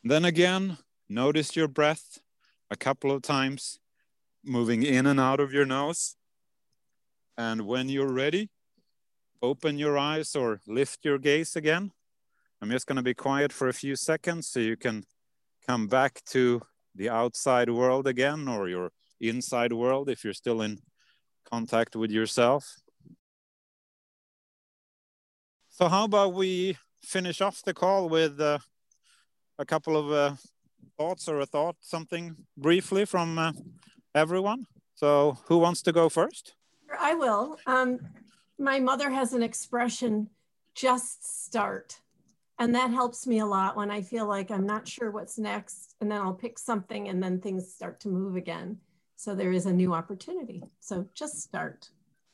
Then 0.02 0.24
again, 0.24 0.78
notice 1.08 1.56
your 1.56 1.68
breath 1.68 2.18
a 2.70 2.76
couple 2.76 3.10
of 3.10 3.22
times, 3.22 3.78
moving 4.44 4.82
in 4.82 5.06
and 5.06 5.18
out 5.18 5.40
of 5.40 5.52
your 5.52 5.64
nose. 5.64 6.16
And 7.36 7.62
when 7.62 7.88
you're 7.88 8.12
ready, 8.12 8.50
open 9.42 9.78
your 9.78 9.98
eyes 9.98 10.36
or 10.36 10.60
lift 10.66 11.04
your 11.04 11.18
gaze 11.18 11.56
again. 11.56 11.90
I'm 12.62 12.70
just 12.70 12.86
going 12.86 12.96
to 12.96 13.02
be 13.02 13.14
quiet 13.14 13.52
for 13.52 13.68
a 13.68 13.72
few 13.72 13.96
seconds 13.96 14.48
so 14.48 14.60
you 14.60 14.76
can 14.76 15.04
come 15.66 15.86
back 15.88 16.22
to 16.26 16.62
the 16.94 17.10
outside 17.10 17.70
world 17.70 18.06
again 18.06 18.48
or 18.48 18.68
your 18.68 18.90
inside 19.20 19.72
world 19.72 20.08
if 20.08 20.24
you're 20.24 20.32
still 20.32 20.62
in 20.62 20.78
contact 21.50 21.96
with 21.96 22.10
yourself. 22.10 22.76
So, 25.70 25.88
how 25.88 26.04
about 26.04 26.34
we 26.34 26.78
finish 27.02 27.40
off 27.40 27.62
the 27.62 27.74
call 27.74 28.08
with 28.08 28.40
uh, 28.40 28.58
a 29.58 29.64
couple 29.64 29.96
of 29.96 30.12
uh, 30.12 30.36
thoughts 30.96 31.28
or 31.28 31.40
a 31.40 31.46
thought, 31.46 31.76
something 31.80 32.36
briefly 32.56 33.04
from 33.04 33.38
uh, 33.38 33.52
everyone? 34.14 34.66
So, 34.94 35.38
who 35.46 35.58
wants 35.58 35.82
to 35.82 35.92
go 35.92 36.08
first? 36.08 36.54
I 36.98 37.14
will. 37.14 37.58
Um, 37.66 38.00
my 38.58 38.80
mother 38.80 39.10
has 39.10 39.32
an 39.32 39.42
expression, 39.42 40.28
just 40.74 41.44
start. 41.46 42.00
And 42.58 42.74
that 42.74 42.90
helps 42.90 43.26
me 43.26 43.40
a 43.40 43.46
lot 43.46 43.76
when 43.76 43.90
I 43.90 44.02
feel 44.02 44.28
like 44.28 44.50
I'm 44.50 44.66
not 44.66 44.86
sure 44.86 45.10
what's 45.10 45.38
next. 45.38 45.96
And 46.00 46.10
then 46.10 46.20
I'll 46.20 46.34
pick 46.34 46.58
something 46.58 47.08
and 47.08 47.22
then 47.22 47.40
things 47.40 47.72
start 47.72 48.00
to 48.00 48.08
move 48.08 48.36
again. 48.36 48.78
So 49.16 49.34
there 49.34 49.52
is 49.52 49.66
a 49.66 49.72
new 49.72 49.92
opportunity. 49.92 50.62
So 50.80 51.08
just 51.14 51.42
start. 51.42 51.88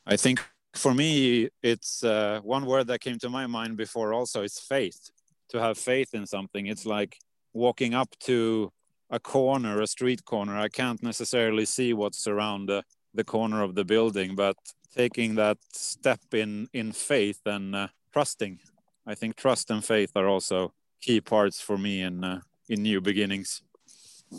I 0.07 0.17
think 0.17 0.45
for 0.75 0.93
me, 0.93 1.49
it's 1.63 2.05
uh, 2.05 2.41
one 2.43 2.67
word 2.67 2.87
that 2.89 3.01
came 3.01 3.19
to 3.21 3.31
my 3.31 3.47
mind 3.47 3.77
before 3.77 4.13
also 4.13 4.43
it's 4.43 4.61
faith. 4.61 5.11
To 5.51 5.61
have 5.61 5.79
faith 5.79 6.15
in 6.15 6.27
something. 6.27 6.67
It's 6.67 6.87
like 6.87 7.17
walking 7.53 7.93
up 7.93 8.09
to 8.21 8.71
a 9.11 9.19
corner, 9.19 9.81
a 9.81 9.87
street 9.87 10.25
corner. 10.25 10.57
I 10.57 10.69
can't 10.69 11.03
necessarily 11.03 11.65
see 11.65 11.93
what's 11.93 12.29
around 12.29 12.67
the 12.67 12.85
the 13.15 13.25
corner 13.25 13.63
of 13.63 13.75
the 13.75 13.85
building, 13.85 14.35
but 14.35 14.57
taking 14.95 15.35
that 15.37 15.59
step 15.73 16.21
in 16.33 16.69
in 16.73 16.93
faith 16.93 17.41
and 17.47 17.75
uh, 17.75 17.89
trusting. 18.13 18.59
I 19.07 19.15
think 19.15 19.37
trust 19.37 19.71
and 19.71 19.85
faith 19.85 20.13
are 20.15 20.29
also 20.29 20.73
key 21.01 21.21
parts 21.21 21.61
for 21.61 21.79
me 21.79 22.03
in 22.03 22.25
uh, 22.25 22.41
in 22.69 22.83
new 22.83 23.01
beginnings. 23.01 23.63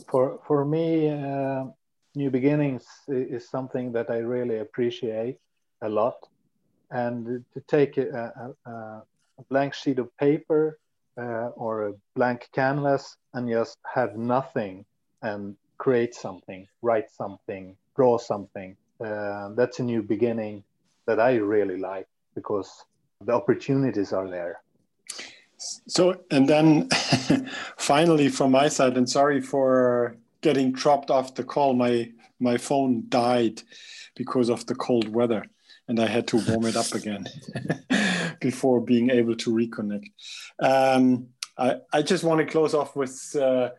For 0.10 0.40
for 0.48 0.66
me, 0.66 1.10
uh, 1.10 1.66
new 2.16 2.30
beginnings 2.30 2.86
is 3.08 3.50
something 3.50 3.92
that 3.94 4.10
I 4.10 4.18
really 4.18 4.60
appreciate 4.60 5.38
a 5.82 5.90
lot, 5.90 6.18
and 6.90 7.44
to 7.54 7.62
take 7.68 7.98
a, 7.98 8.54
a, 8.66 8.72
a 9.40 9.44
blank 9.50 9.74
sheet 9.74 10.00
of 10.00 10.16
paper 10.18 10.80
uh, 11.18 11.50
or 11.56 11.88
a 11.88 11.94
blank 12.16 12.50
canvas 12.54 13.18
and 13.34 13.50
just 13.50 13.78
have 13.94 14.16
nothing 14.16 14.86
and 15.22 15.56
create 15.78 16.16
something, 16.16 16.68
write 16.82 17.10
something, 17.10 17.76
draw 17.96 18.18
something. 18.18 18.76
Uh, 19.04 19.50
that's 19.56 19.80
a 19.80 19.84
new 19.84 20.02
beginning 20.02 20.64
that 21.08 21.20
I 21.20 21.36
really 21.36 21.78
like 21.78 22.08
because 22.36 22.86
the 23.26 23.34
opportunities 23.34 24.14
are 24.14 24.30
there. 24.30 24.62
So, 25.88 26.22
and 26.32 26.48
then 26.48 26.90
finally 27.78 28.30
from 28.30 28.52
my 28.52 28.68
side, 28.68 28.98
and 28.98 29.10
sorry 29.10 29.42
for 29.42 30.16
getting 30.42 30.72
dropped 30.72 31.12
off 31.12 31.36
the 31.36 31.44
call, 31.44 31.74
my 31.74 32.12
my 32.40 32.58
phone 32.58 33.04
died 33.10 33.62
because 34.16 34.50
of 34.50 34.66
the 34.66 34.76
cold 34.76 35.08
weather, 35.10 35.46
and 35.88 36.00
I 36.00 36.08
had 36.08 36.28
to 36.30 36.38
warm 36.48 36.66
it 36.66 36.76
up 36.76 36.92
again 36.96 37.28
before 38.42 38.82
being 38.82 39.12
able 39.12 39.36
to 39.36 39.52
reconnect. 39.52 40.10
Um, 40.60 41.28
I, 41.58 41.76
I 41.94 42.02
just 42.02 42.24
want 42.24 42.40
to 42.40 42.52
close 42.52 42.74
off 42.74 42.96
with 42.96 43.36
uh, 43.40 43.70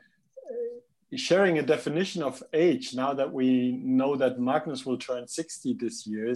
sharing 1.17 1.59
a 1.59 1.63
definition 1.63 2.23
of 2.23 2.43
age. 2.53 2.95
Now 2.95 3.13
that 3.15 3.33
we 3.33 3.73
know 3.83 4.17
that 4.17 4.41
Magnus 4.41 4.87
will 4.87 4.99
turn 4.99 5.29
60 5.29 5.75
this 5.75 6.07
year, 6.07 6.35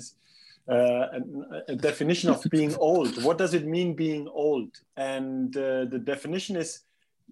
uh, 0.68 0.74
a, 0.74 1.20
a, 1.68 1.76
definition 1.76 2.28
of 2.30 2.42
being 2.50 2.74
old. 2.80 3.22
What 3.22 3.38
does 3.38 3.54
it 3.54 3.66
mean 3.66 3.94
being 3.94 4.26
old? 4.28 4.70
And 4.96 5.56
uh, 5.56 5.84
the 5.84 6.00
definition 6.02 6.56
is 6.56 6.80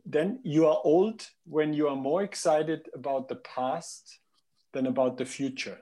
then 0.07 0.39
you 0.43 0.67
are 0.67 0.81
old 0.85 1.27
when 1.47 1.73
you 1.73 1.89
are 1.89 1.97
more 1.97 2.23
excited 2.23 2.89
about 2.95 3.29
the 3.29 3.37
past 3.37 4.21
than 4.73 4.87
about 4.87 5.17
the 5.17 5.25
future. 5.25 5.79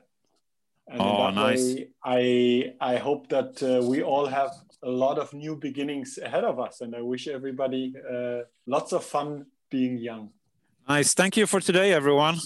And 0.87 1.01
oh, 1.01 1.29
nice. 1.29 1.75
Way, 1.75 1.89
I 2.03 2.73
I 2.81 2.95
hope 2.97 3.29
that 3.29 3.61
uh, 3.63 3.85
we 3.85 4.03
all 4.03 4.25
have 4.25 4.51
a 4.81 4.89
lot 4.89 5.17
of 5.17 5.33
new 5.33 5.55
beginnings 5.55 6.17
ahead 6.17 6.43
of 6.43 6.59
us, 6.59 6.81
and 6.81 6.93
I 6.95 7.01
wish 7.01 7.27
everybody 7.27 7.93
uh, 8.11 8.41
lots 8.67 8.91
of 8.91 9.03
fun 9.03 9.45
being 9.69 9.97
young. 9.97 10.29
Nice. 10.87 11.13
Thank 11.13 11.37
you 11.37 11.47
for 11.47 11.59
today, 11.59 11.93
everyone. 11.93 12.39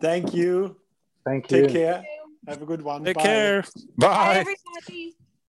Thank 0.00 0.34
you. 0.34 0.76
Thank 1.24 1.50
you. 1.50 1.62
Take 1.62 1.72
care. 1.72 2.02
Have 2.46 2.62
a 2.62 2.66
good 2.66 2.82
one. 2.82 3.04
Take 3.04 3.16
Bye. 3.16 3.22
care. 3.22 3.64
Bye. 3.96 4.08
Bye, 4.08 4.36
everybody. 4.38 5.16